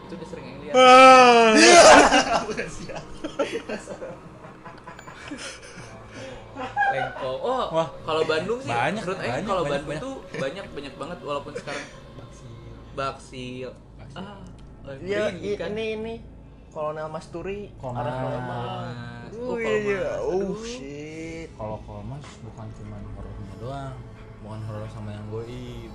itu 0.06 0.12
udah 0.14 0.28
sering 0.28 0.44
Aing 0.46 0.60
lihat 0.66 0.74
Lengko. 6.56 7.30
Oh, 7.38 7.64
Wah. 7.70 7.88
kalau 8.02 8.22
Bandung 8.24 8.58
sih 8.58 8.68
Banyak, 8.68 9.02
menurut 9.02 9.18
Aing 9.18 9.44
kalau 9.44 9.62
banyak, 9.62 9.72
Bandung 9.84 9.86
banyak. 9.86 10.02
tuh 10.02 10.14
banyak 10.34 10.66
banyak 10.70 10.94
banget 10.96 11.18
walaupun 11.20 11.52
sekarang 11.54 11.84
baksil. 12.94 13.70
Ah, 14.12 14.40
Iya, 14.96 15.28
ini 15.30 15.50
i- 15.50 15.56
kan. 15.56 15.68
ini 15.70 15.84
ini 15.94 16.14
Kolonel 16.68 17.06
Masturi 17.06 17.68
Kolonel. 17.76 18.06
arah. 18.06 18.40
Mas. 18.40 18.96
Oh, 19.34 19.52
Oh, 19.52 19.56
iya, 19.58 19.74
iya. 19.76 20.10
Oh 20.18 20.54
shit. 20.58 21.48
Kalau 21.52 21.76
Kolmas 21.82 22.24
bukan 22.40 22.66
cuma 22.72 22.96
horornya 23.12 23.54
doang, 23.58 23.94
bukan 24.40 24.60
horor 24.62 24.88
sama 24.88 25.10
yang 25.10 25.26
goib. 25.26 25.92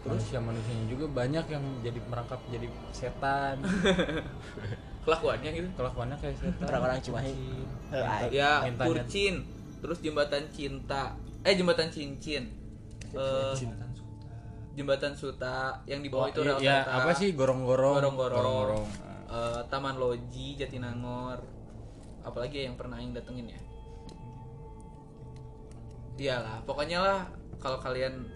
Manusia 0.00 0.38
manusianya 0.38 0.86
juga 0.86 1.04
banyak 1.06 1.44
yang 1.48 1.64
jadi 1.80 1.98
merangkap 2.02 2.40
jadi 2.48 2.64
setan. 2.90 3.56
Kelakuannya 5.08 5.50
gitu. 5.56 5.68
Kelakuannya 5.72 6.16
kayak 6.20 6.36
setan. 6.36 6.66
Orang-orang 6.68 6.98
Cimahi. 7.00 7.32
Hei, 7.88 8.28
Ya, 8.28 8.60
kurcin. 8.76 9.34
Terus 9.80 9.98
jembatan 10.04 10.44
cinta. 10.52 11.16
Eh, 11.48 11.56
jembatan 11.56 11.88
cincin. 11.88 12.44
Eh, 13.16 13.54
jembatan 14.76 15.12
Suta 15.16 15.80
yang 15.88 16.04
di 16.04 16.12
bawah 16.12 16.28
itu 16.28 16.38
Oh, 16.38 16.46
rel 16.46 16.60
iya, 16.60 16.84
kereta. 16.84 17.02
apa 17.02 17.10
sih 17.16 17.28
gorong-gorong? 17.32 17.94
Gorong-gorong. 17.98 18.36
Gorong-gorong. 18.38 18.84
Eh, 19.32 19.60
Taman 19.72 19.96
Loji 19.96 20.60
Jatinangor. 20.60 21.40
Apalagi 22.20 22.68
yang 22.68 22.76
pernah 22.76 23.00
yang 23.00 23.16
datengin 23.16 23.48
ya. 23.48 23.60
Iyalah, 26.18 26.60
pokoknya 26.66 26.98
lah 26.98 27.20
kalau 27.62 27.78
kalian 27.78 28.26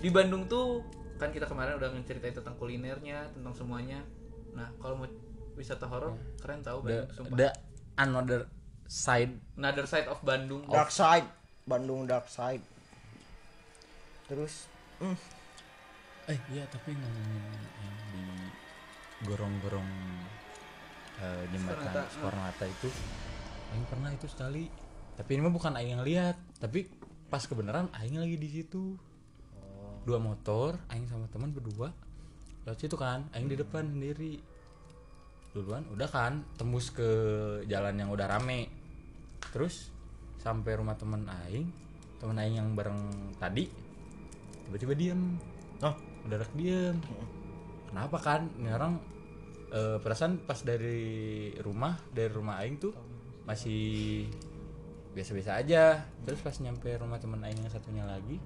di 0.00 0.08
Bandung 0.08 0.48
tuh 0.48 0.80
kan 1.20 1.28
kita 1.28 1.44
kemarin 1.44 1.76
udah 1.76 1.92
ngeceritain 1.92 2.32
tentang 2.32 2.56
kulinernya, 2.56 3.28
tentang 3.36 3.52
semuanya. 3.52 4.00
Nah, 4.56 4.72
kalau 4.80 5.04
mau 5.04 5.08
wisata 5.58 5.86
horor, 5.86 6.14
keren 6.40 6.60
tahu 6.62 6.84
The, 6.84 6.86
Bandung 6.86 7.10
sumpah. 7.16 7.36
the 7.36 7.48
another 7.98 8.40
side 8.90 9.32
Another 9.54 9.86
side 9.86 10.06
of 10.10 10.18
Bandung. 10.26 10.66
Dark 10.66 10.90
Side. 10.90 11.28
Bandung 11.68 12.08
Dark 12.08 12.26
Side. 12.26 12.64
Terus 14.26 14.66
hmm, 15.02 15.18
Eh 16.30 16.38
iya 16.54 16.62
tapi 16.70 16.94
ngomongin 16.94 17.42
yang 17.82 17.98
di 18.14 18.24
gorong-gorong 19.26 19.90
eh, 21.18 21.42
jembatan 21.50 21.90
Soekarno-Hatta. 21.90 22.02
Soekarno-Hatta 22.14 22.66
itu 22.70 22.88
Aing 23.74 23.86
pernah 23.86 24.10
itu 24.14 24.26
sekali 24.30 24.64
tapi 25.18 25.30
ini 25.36 25.40
mah 25.46 25.54
bukan 25.54 25.74
Aing 25.74 25.98
yang 25.98 26.04
lihat 26.06 26.38
tapi 26.62 26.86
pas 27.26 27.42
kebenaran 27.42 27.90
Aing 27.98 28.22
lagi 28.22 28.38
di 28.38 28.48
situ 28.50 28.94
dua 30.06 30.22
motor 30.22 30.78
Aing 30.90 31.10
sama 31.10 31.26
teman 31.30 31.50
berdua 31.50 31.90
lewat 32.62 32.78
situ 32.78 32.94
kan 32.94 33.26
Aing 33.34 33.50
di 33.50 33.58
depan 33.58 33.90
sendiri 33.90 34.38
duluan 35.50 35.82
udah 35.90 36.06
kan 36.06 36.46
tembus 36.54 36.94
ke 36.94 37.08
jalan 37.66 37.98
yang 37.98 38.10
udah 38.14 38.26
rame. 38.30 38.70
Terus 39.50 39.90
sampai 40.38 40.78
rumah 40.78 40.94
teman 40.94 41.26
Aing 41.26 41.68
teman 42.20 42.36
Aing 42.38 42.60
yang 42.60 42.68
bareng 42.76 43.34
tadi 43.40 43.66
tiba-tiba 44.68 44.94
diem. 44.94 45.40
Oh, 45.82 45.94
mendadak 46.22 46.52
diem. 46.54 46.96
Kenapa 47.90 48.16
kan? 48.22 48.46
Ini 48.60 48.70
orang 48.70 48.94
eh, 49.74 49.98
perasaan 49.98 50.46
pas 50.46 50.60
dari 50.62 51.50
rumah 51.58 51.98
dari 52.14 52.30
rumah 52.30 52.62
Aing 52.62 52.78
tuh 52.78 52.94
masih 53.42 54.28
biasa-biasa 55.10 55.58
aja. 55.58 56.06
Terus 56.22 56.38
pas 56.46 56.54
nyampe 56.62 56.94
rumah 56.94 57.18
teman 57.18 57.42
Aing 57.42 57.58
yang 57.58 57.72
satunya 57.72 58.06
lagi 58.06 58.38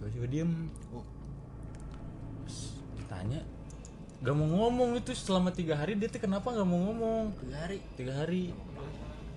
tiba-tiba 0.00 0.26
diem. 0.30 0.72
Terus 2.48 2.56
ditanya 2.96 3.59
gak 4.20 4.36
mau 4.36 4.48
ngomong 4.68 5.00
itu 5.00 5.16
selama 5.16 5.48
tiga 5.48 5.80
hari 5.80 5.96
dia 5.96 6.12
tuh 6.12 6.20
kenapa 6.20 6.52
gak 6.52 6.68
mau 6.68 6.76
ngomong 6.92 7.32
tiga 7.40 7.56
hari. 7.64 7.78
tiga 7.96 8.12
hari 8.20 8.52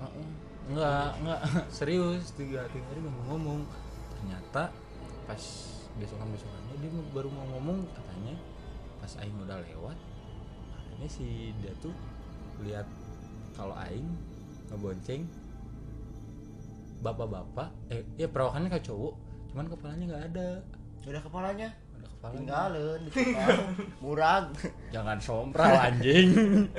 Heeh. 0.04 0.28
enggak 0.68 1.10
enggak 1.24 1.42
serius 1.78 2.36
tiga 2.36 2.68
tiga 2.68 2.86
hari 2.92 3.00
nggak 3.00 3.16
mau 3.16 3.26
ngomong 3.36 3.64
ternyata 4.12 4.76
pas 5.24 5.44
besokan 5.96 6.28
besokannya 6.36 6.76
dia 6.84 6.92
baru 7.16 7.32
mau 7.32 7.46
ngomong 7.56 7.88
katanya 7.96 8.36
pas 9.00 9.12
Aing 9.24 9.36
udah 9.40 9.60
lewat 9.64 9.98
katanya 10.76 11.08
si 11.08 11.56
dia 11.64 11.72
tuh 11.80 11.96
lihat 12.68 12.88
kalau 13.56 13.76
Aing 13.80 14.08
ngebonceng 14.68 15.24
bapak-bapak 17.00 17.72
eh 17.88 18.04
ya 18.20 18.28
perawakannya 18.28 18.68
kayak 18.68 18.88
cowok 18.88 19.16
cuman 19.52 19.66
kepalanya 19.72 20.06
nggak 20.12 20.26
ada 20.36 20.50
Udah 21.04 21.20
kepalanya. 21.20 21.68
Tinggalin. 22.24 23.02
Murag. 24.04 24.56
jangan 24.96 25.20
sompral 25.20 25.76
anjing 25.76 26.70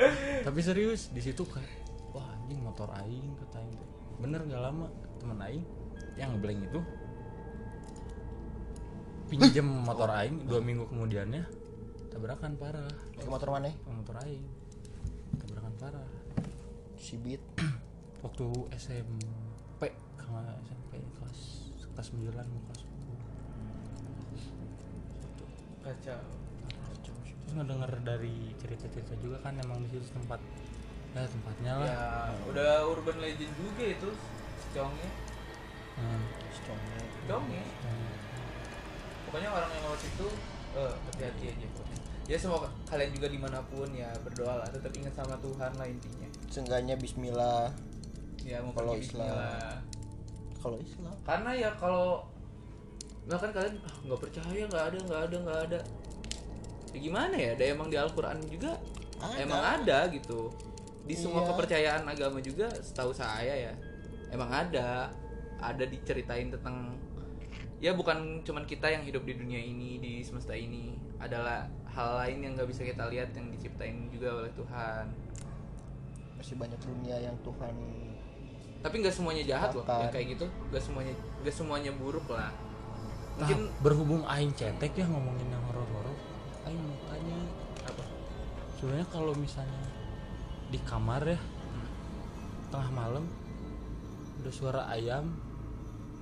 tapi 0.40 0.60
serius 0.60 1.12
di 1.12 1.20
situ 1.20 1.44
kayak 1.44 1.68
wah 2.14 2.24
anjing 2.32 2.62
motor 2.62 2.88
aing 3.02 3.36
kata 3.36 3.60
aing 3.60 3.76
bener 4.16 4.40
gak 4.46 4.62
lama 4.62 4.86
temen 5.18 5.38
aing 5.42 5.64
yang 6.14 6.32
ngeblank 6.32 6.64
itu 6.64 6.80
pinjem 9.28 9.66
motor 9.66 10.08
aing 10.14 10.46
dua 10.46 10.60
minggu 10.62 10.86
kemudiannya 10.86 11.42
tabrakan 12.08 12.54
parah 12.54 12.86
Ke 13.12 13.26
motor 13.26 13.48
mana? 13.50 13.72
motor 13.84 14.16
aing 14.22 14.44
tabrakan 15.40 15.74
parah 15.76 16.08
Si 16.94 17.18
Beat. 17.20 17.42
waktu 18.24 18.46
SMP 18.78 19.92
kalau 20.16 20.40
SMP 20.64 20.92
kelas 21.20 21.40
kelas 21.92 22.08
9 22.16 22.32
mau 22.32 22.62
kelas 22.70 22.80
10 25.84 25.86
Kacau. 25.86 26.20
terus 27.04 27.52
ngedenger 27.52 27.92
dari 28.00 28.56
cerita-cerita 28.56 29.14
juga 29.20 29.36
kan 29.40 29.52
emang 29.56 29.84
di 29.84 29.92
situ 29.92 30.08
tempat 30.10 30.40
ya 31.12 31.22
tempatnya 31.22 31.72
lah 31.78 31.86
Ya, 31.86 32.08
udah 32.48 32.70
urban 32.88 33.16
legend 33.20 33.52
juga 33.54 33.84
itu 33.86 34.10
Congnya. 34.72 35.10
Hmm. 35.94 36.22
Stone. 36.50 36.82
Congnya. 37.30 37.62
Pokoknya 39.24 39.48
orang 39.50 39.70
yang 39.70 39.82
lewat 39.86 40.00
situ 40.02 40.26
eh, 40.74 40.92
hati-hati 41.06 41.44
aja 41.54 41.66
pokoknya. 41.70 41.98
Ya 42.24 42.36
semoga 42.40 42.66
kalian 42.84 43.14
juga 43.14 43.28
di 43.28 43.38
mana 43.38 43.62
pun 43.62 43.86
ya 43.94 44.10
berdoa 44.26 44.58
lah 44.58 44.66
tetap 44.66 44.90
ingat 44.96 45.14
sama 45.14 45.38
Tuhan 45.38 45.70
lah 45.78 45.86
intinya. 45.86 46.26
Seenggaknya 46.50 46.98
Bismillah. 46.98 47.70
Ya 48.42 48.58
mau 48.66 48.74
Kalau 48.74 48.98
Islam. 48.98 49.30
bismillah. 49.30 49.78
Kalau 50.58 50.78
Islam. 50.82 51.14
Karena 51.22 51.50
ya 51.54 51.70
kalau 51.78 52.26
nggak 53.24 53.38
kan 53.38 53.50
kalian 53.52 53.74
"Ah, 53.80 53.94
nggak 54.04 54.20
percaya 54.20 54.62
nggak 54.64 54.84
ada 54.84 54.98
nggak 55.00 55.20
ada 55.22 55.36
nggak 55.40 55.60
ada. 55.64 55.80
Ya 56.90 56.98
gimana 57.00 57.34
ya? 57.34 57.50
Ada 57.54 57.64
emang 57.70 57.88
di 57.88 57.96
Al-Quran 57.96 58.38
juga 58.46 58.72
Ada. 59.16 59.36
emang 59.40 59.62
ada 59.62 59.98
gitu. 60.08 60.52
Di 61.04 61.14
semua 61.14 61.42
Iya. 61.42 61.48
kepercayaan 61.50 62.02
agama 62.04 62.38
juga 62.38 62.68
setahu 62.70 63.10
saya 63.10 63.52
ya 63.52 63.72
emang 64.28 64.48
ada 64.48 65.12
ada 65.56 65.84
diceritain 65.84 66.48
tentang 66.48 66.96
ya 67.78 67.92
bukan 67.92 68.40
cuman 68.40 68.64
kita 68.64 68.88
yang 68.88 69.02
hidup 69.02 69.22
di 69.22 69.34
dunia 69.34 69.58
ini 69.58 69.96
di 69.98 70.12
semesta 70.20 70.52
ini 70.52 70.92
adalah 71.18 71.64
hal 71.86 72.18
lain 72.18 72.40
yang 72.40 72.52
nggak 72.54 72.66
bisa 72.66 72.82
kita 72.82 73.06
lihat 73.06 73.30
yang 73.32 73.48
diciptain 73.48 74.08
juga 74.08 74.34
oleh 74.34 74.50
Tuhan 74.50 75.04
masih 76.34 76.56
banyak 76.56 76.80
dunia 76.80 77.16
yang 77.20 77.36
Tuhan 77.38 77.74
tapi 78.80 78.94
nggak 78.98 79.12
semuanya 79.12 79.44
jahat 79.46 79.70
loh 79.72 79.84
Makan. 79.84 80.00
yang 80.00 80.10
kayak 80.10 80.26
gitu 80.32 80.46
nggak 80.68 80.82
semuanya 80.82 81.14
nggak 81.40 81.54
semuanya 81.54 81.90
buruk 81.92 82.26
lah 82.26 82.50
Nah, 83.34 83.50
mungkin 83.50 83.60
berhubung 83.82 84.22
aing 84.30 84.54
cetek 84.54 84.94
ya 84.94 85.06
ngomongin 85.10 85.50
yang 85.50 85.62
horor-horor 85.66 86.14
aing 86.70 86.78
mau 86.78 86.94
tanya 87.10 87.38
apa? 87.82 88.04
Sebenarnya 88.78 89.08
kalau 89.10 89.34
misalnya 89.34 89.84
di 90.70 90.78
kamar 90.86 91.22
ya 91.26 91.38
tengah 92.70 92.90
malam 92.94 93.24
ada 94.42 94.50
suara 94.50 94.82
ayam 94.90 95.34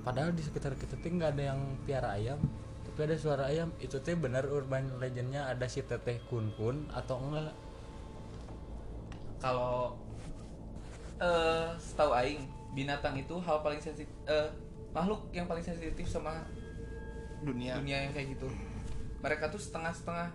padahal 0.01 0.33
di 0.33 0.41
sekitar 0.45 0.77
kita 0.77 0.97
tuh 1.01 1.09
nggak 1.09 1.37
ada 1.37 1.43
yang 1.53 1.61
piara 1.85 2.13
ayam 2.17 2.37
tapi 2.85 3.09
ada 3.09 3.17
suara 3.17 3.49
ayam 3.49 3.73
itu 3.81 3.97
teh 4.01 4.13
benar 4.13 4.45
urban 4.45 4.85
legendnya 5.01 5.49
ada 5.49 5.65
si 5.65 5.81
teteh 5.81 6.21
kun 6.29 6.53
kun 6.53 6.85
atau 6.93 7.17
enggak? 7.17 7.53
Kalau 9.41 9.97
eh 11.17 11.73
setahu 11.77 12.13
aing 12.13 12.45
binatang 12.73 13.17
itu 13.17 13.37
hal 13.41 13.61
paling 13.61 13.81
sensitif 13.81 14.13
eh, 14.29 14.49
makhluk 14.93 15.29
yang 15.33 15.49
paling 15.49 15.65
sensitif 15.65 16.05
sama 16.05 16.41
dunia. 17.43 17.73
dunia 17.79 17.97
yang 18.07 18.13
kayak 18.15 18.39
gitu. 18.39 18.47
Mereka 19.19 19.51
tuh 19.51 19.61
setengah-setengah 19.61 20.31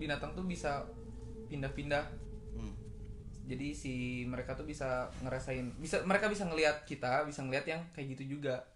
binatang 0.00 0.32
tuh 0.32 0.44
bisa 0.44 0.88
pindah-pindah. 1.52 2.04
Hmm. 2.50 2.74
jadi 3.46 3.70
si 3.70 4.26
mereka 4.26 4.58
tuh 4.58 4.66
bisa 4.66 5.06
ngerasain 5.22 5.70
bisa 5.78 6.02
mereka 6.02 6.26
bisa 6.26 6.46
ngelihat 6.50 6.82
kita 6.82 7.22
bisa 7.26 7.46
ngelihat 7.46 7.66
yang 7.66 7.80
kayak 7.94 8.18
gitu 8.18 8.38
juga. 8.38 8.66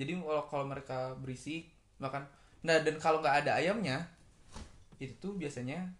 Jadi 0.00 0.16
kalau 0.16 0.44
kalau 0.48 0.64
mereka 0.64 1.12
berisik 1.20 1.72
makan 2.00 2.24
nah 2.64 2.80
dan 2.80 2.96
kalau 2.96 3.20
nggak 3.20 3.44
ada 3.44 3.60
ayamnya 3.60 4.08
itu 4.96 5.12
tuh 5.20 5.36
biasanya 5.36 5.92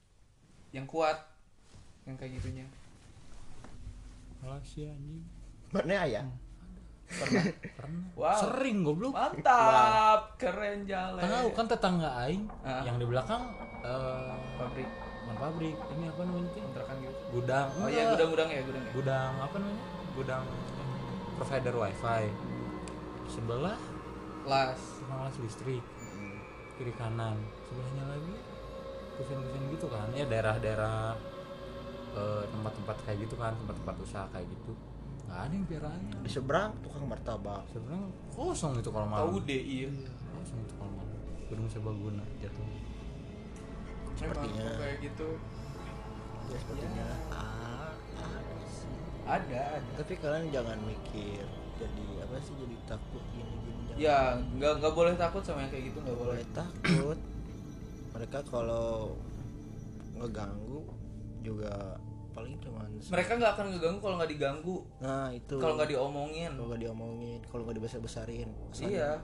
yang 0.72 0.88
kuat 0.88 1.20
yang 2.08 2.16
kayak 2.16 2.40
gitunya. 2.40 2.64
Malah 4.40 4.60
si 4.64 4.88
anjing. 4.88 5.24
Mana 5.72 6.08
ya 6.08 6.24
pernah. 7.06 7.44
Pernah. 7.76 8.02
Wow. 8.16 8.32
sering 8.34 8.78
goblok. 8.82 9.12
Mantap. 9.12 10.20
Keren 10.36 10.78
jalan. 10.84 11.22
Tahu 11.22 11.48
kan 11.52 11.66
tetangga 11.66 12.10
aing 12.24 12.44
Ah. 12.62 12.82
yang 12.82 12.96
di 12.96 13.06
belakang 13.06 13.42
eh 13.82 14.32
pabrik. 14.56 14.88
bukan 15.26 15.36
pabrik 15.42 15.74
ini 15.90 16.04
apa 16.06 16.20
namanya 16.22 16.50
kontrakan 16.54 16.96
gitu. 17.02 17.18
Gudang. 17.34 17.66
Oh 17.76 17.88
iya 17.90 18.02
gudang-gudang 18.10 18.48
ya 18.48 18.60
gudang 18.62 18.82
ya. 18.82 18.90
Gudang 18.94 19.32
apa 19.36 19.56
namanya? 19.58 19.82
Gudang 20.14 20.44
provider 21.36 21.74
wifi. 21.74 22.24
Sebelah 23.26 23.78
las. 24.46 24.80
las 25.06 25.34
listrik. 25.42 25.82
Kiri 26.78 26.92
kanan. 26.94 27.36
Sebelahnya 27.66 28.04
lagi 28.06 28.34
kusen-kusen 29.18 29.62
gitu 29.74 29.86
kan. 29.90 30.06
Ya 30.14 30.24
daerah-daerah 30.24 31.18
eh, 32.16 32.42
tempat-tempat 32.48 32.96
kayak 33.04 33.18
gitu 33.28 33.34
kan 33.36 33.52
tempat-tempat 33.60 33.96
usaha 34.00 34.24
kayak 34.32 34.46
gitu 34.48 34.72
nggak 35.26 35.38
ada 35.42 35.52
yang 35.52 35.66
piara 35.66 35.88
ayam 35.90 36.06
di 36.22 36.30
seberang 36.30 36.70
tukang 36.86 37.04
martabak. 37.10 37.62
Sebenarnya 37.74 38.06
kosong 38.30 38.72
itu 38.78 38.90
kalau 38.94 39.06
malam. 39.10 39.22
Tahu 39.26 39.36
deh 39.42 39.62
iya. 39.62 39.90
Kosong 40.38 40.58
itu 40.62 40.74
kalau 40.78 40.92
malam. 40.94 41.18
Gedung 41.50 41.68
serbaguna 41.70 42.24
jatuh. 42.38 42.66
Sepertinya. 44.16 44.62
Emang 44.62 44.80
kayak 44.80 44.96
gitu. 45.02 45.28
Ya 46.46 46.56
sepertinya. 46.62 47.06
Ah, 47.34 47.90
ada 48.14 48.56
sih. 48.70 48.94
ada 49.26 49.60
ada. 49.82 49.90
Tapi 49.98 50.12
kalian 50.22 50.46
jangan 50.54 50.78
mikir 50.86 51.44
jadi 51.76 52.04
apa 52.24 52.40
sih 52.40 52.56
jadi 52.56 52.76
takut 52.88 53.20
gini 53.36 53.52
gini 53.60 54.00
ya 54.00 54.36
nggak 54.56 54.80
nggak 54.80 54.94
boleh 54.96 55.12
takut 55.16 55.44
sama 55.44 55.64
yang 55.64 55.72
kayak 55.72 55.92
gitu 55.92 55.98
nggak 56.00 56.16
boleh. 56.16 56.40
takut. 56.56 57.18
Mereka 58.16 58.38
kalau 58.48 59.12
ngeganggu 60.16 60.80
juga 61.44 62.00
paling 62.36 62.60
cuman 62.60 62.92
mereka 63.08 63.32
nggak 63.40 63.52
akan 63.56 63.64
ngeganggu 63.72 64.00
kalau 64.04 64.14
nggak 64.20 64.30
diganggu. 64.36 64.76
Nah 65.00 65.32
itu. 65.32 65.56
Kalau 65.56 65.74
nggak 65.80 65.88
diomongin. 65.88 66.52
Kalau 66.52 66.68
nggak 66.68 66.82
diomongin 66.84 67.40
kalau 67.48 67.62
nggak 67.64 67.76
dibesar 67.80 68.00
besarin 68.04 68.48
iya. 68.84 69.16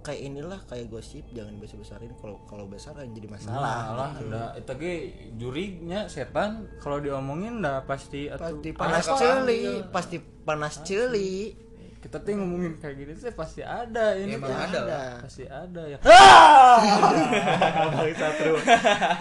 kayak 0.00 0.20
inilah 0.32 0.60
kayak 0.64 0.88
gosip 0.88 1.22
jangan 1.30 1.60
besar 1.60 1.76
besarin 1.76 2.12
kalau 2.18 2.40
kalau 2.48 2.64
besar 2.66 2.96
kan 2.96 3.06
jadi 3.12 3.28
salah 3.36 3.52
masalah 3.52 3.94
lah 3.94 4.10
gitu. 4.16 4.26
udah 4.26 4.46
itu 4.56 4.72
ge 4.80 4.94
jurinya 5.36 6.00
setan 6.08 6.66
kalau 6.80 6.98
diomongin 7.04 7.60
udah 7.60 7.84
pasti 7.84 8.32
atuh. 8.32 8.58
pasti 8.58 8.70
panas. 8.72 9.06
celi 9.06 9.60
Iya. 9.60 9.92
pasti 9.92 10.16
panas 10.20 10.74
celi 10.82 11.52
kita 12.00 12.16
tuh 12.16 12.32
ngomongin 12.32 12.80
kayak 12.80 12.96
gitu 12.96 13.28
sih 13.28 13.32
pasti 13.36 13.60
ada 13.60 14.16
ini. 14.16 14.32
Ya, 14.32 14.40
emang 14.40 14.56
ada 14.56 14.80
lah. 14.88 15.12
pasti 15.20 15.44
ada 15.44 15.82
ya. 15.84 15.98
Bang 17.92 18.12
Satru 18.16 18.56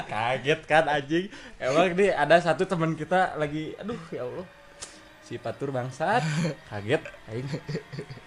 kaget 0.07 0.61
kan 0.63 0.85
anjing? 0.87 1.27
Emang 1.59 1.91
nih 1.91 2.15
ada 2.15 2.39
satu 2.39 2.63
teman 2.63 2.95
kita 2.95 3.35
lagi 3.35 3.75
aduh 3.75 3.99
ya 4.15 4.23
Allah. 4.23 4.47
Si 5.27 5.35
Patur 5.37 5.75
bangsat. 5.75 6.23
Kaget 6.71 7.03
aing. 7.29 7.45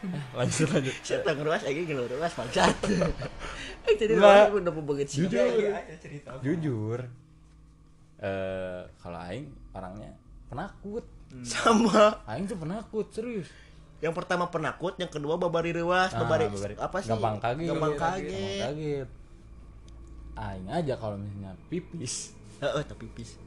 Ah, 0.07 0.45
lanjut 0.45 0.69
lanjut. 0.71 0.95
Tak 1.01 1.35
ngeruas? 1.35 1.65
Lagi 1.65 1.81
ngeruas 1.89 2.33
bangsat. 2.37 2.77
Eh 3.83 3.99
jadi 3.99 4.15
Nggak. 4.15 4.55
orang 4.55 4.63
udah 4.63 4.73
pembanget 4.79 5.07
sih. 5.11 5.27
Jujur. 5.27 5.75
cerita 5.99 6.39
jujur. 6.39 7.01
Eh 8.23 8.81
kalau 9.01 9.19
aing 9.27 9.51
orangnya 9.75 10.15
penakut. 10.47 11.03
Sama. 11.43 12.21
Aing 12.29 12.47
tuh 12.47 12.61
penakut 12.61 13.09
serius 13.11 13.51
yang 14.03 14.11
pertama 14.13 14.45
penakut 14.47 14.93
yang 14.97 15.07
kedua 15.07 15.35
babari 15.37 15.71
rewas 15.71 16.11
Ah, 16.11 16.21
babari, 16.21 16.47
babari- 16.47 16.75
apa 16.77 16.99
sih? 16.99 17.09
gampang 17.09 17.39
kaget 17.39 17.65
gampang 17.65 17.95
Gampang 17.95 18.19
kaget 18.19 18.61
kaget 18.61 19.09
aing 20.35 20.67
aja 20.67 20.95
kalau 20.97 21.15
misalnya 21.15 21.53
pipis. 21.69 22.35
Heeh, 22.59 22.83
tapi 22.83 23.07
pis 23.09 23.39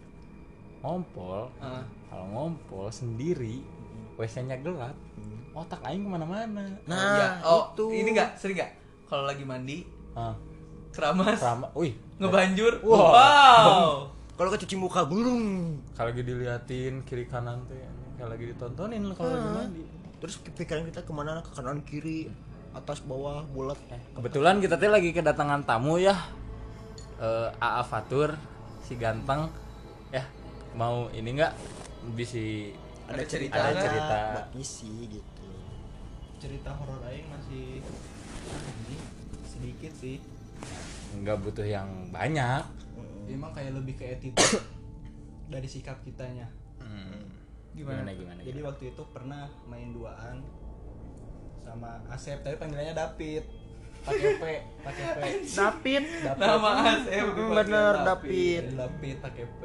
ngompol. 0.77 1.49
Ah. 1.57 1.81
kalau 2.05 2.25
ngompol 2.29 2.87
sendiri 2.87 3.59
wc-nya 4.15 4.55
gelap 4.57 4.95
otak 5.51 5.81
aing 5.83 6.01
ke 6.01 6.09
mana-mana. 6.09 6.63
Nah 6.85 6.95
Iya. 6.95 7.27
oh 7.43 7.73
itu. 7.73 7.85
ini 7.91 8.09
nggak? 8.11 8.37
Sering 8.37 8.55
nggak? 8.55 8.71
Kalau 9.05 9.23
lagi 9.23 9.43
mandi 9.43 9.83
ah 10.13 10.31
keramas 10.89 11.35
sama 11.37 11.67
wih. 11.73 11.91
ngebanjur 12.15 12.79
Wah. 12.81 13.11
wow. 13.11 13.87
Kalau 14.31 14.49
kecuci 14.49 14.75
muka 14.75 15.03
burung. 15.03 15.75
Kalau 15.91 16.11
lagi 16.11 16.21
diliatin 16.21 17.03
kiri 17.03 17.25
kanan 17.25 17.59
tuh 17.65 17.75
ya 17.75 17.89
kalau 18.15 18.31
lagi 18.31 18.45
ditontonin 18.47 19.03
kalau 19.11 19.27
lagi 19.29 19.49
mandi 19.49 19.83
terus 20.19 20.39
pikiran 20.41 20.87
kita 20.87 21.03
ke 21.03 21.11
mana? 21.11 21.41
Ke 21.43 21.51
kanan 21.55 21.83
kiri 21.83 22.31
atas 22.75 22.99
bawah 23.03 23.43
bulat. 23.51 23.79
Eh, 23.91 24.01
kebetulan 24.15 24.59
kita 24.59 24.75
tuh 24.75 24.91
lagi 24.91 25.15
kedatangan 25.15 25.63
tamu 25.63 25.95
ya. 25.99 26.15
Eh 27.19 27.49
AA 27.59 27.83
Fatur 27.87 28.35
si 28.83 28.99
ganteng. 28.99 29.47
Ya 30.11 30.27
mau 30.75 31.07
ini 31.11 31.39
enggak 31.39 31.55
bisa 32.13 32.39
ada 33.07 33.23
cerita 33.23 33.59
ada 33.59 33.71
nggak? 33.71 33.83
cerita 33.83 34.19
ngisi 34.55 34.91
gitu. 35.07 35.47
Cerita 36.41 36.69
horor 36.75 36.99
aing 37.07 37.27
masih 37.31 37.79
anjing, 38.51 39.03
sedikit 39.47 39.93
sih. 39.95 40.17
Nggak 41.23 41.37
butuh 41.41 41.65
yang 41.65 41.87
banyak. 42.11 42.63
Emang 43.25 43.55
kayak 43.55 43.73
lebih 43.73 43.97
ke 43.97 44.05
attitude 44.05 44.61
dari 45.53 45.65
sikap 45.65 45.97
kitanya 46.03 46.45
gimana? 47.75 48.09
Gimana, 48.15 48.39
jadi 48.41 48.59
gimana? 48.59 48.69
waktu 48.71 48.83
itu 48.95 49.03
pernah 49.11 49.43
main 49.67 49.89
duaan 49.91 50.41
sama 51.65 51.99
Asep 52.07 52.39
tapi 52.45 52.55
panggilannya 52.55 52.93
David 52.95 53.43
pakai 54.05 54.31
P 54.37 54.43
pakai 54.85 55.05
P. 55.17 55.19
David 55.49 56.03
nama 56.37 56.69
Asep. 56.93 57.25
Bener 57.35 57.93
David 58.05 58.63
David 58.77 59.15
pakai 59.19 59.45
P 59.59 59.61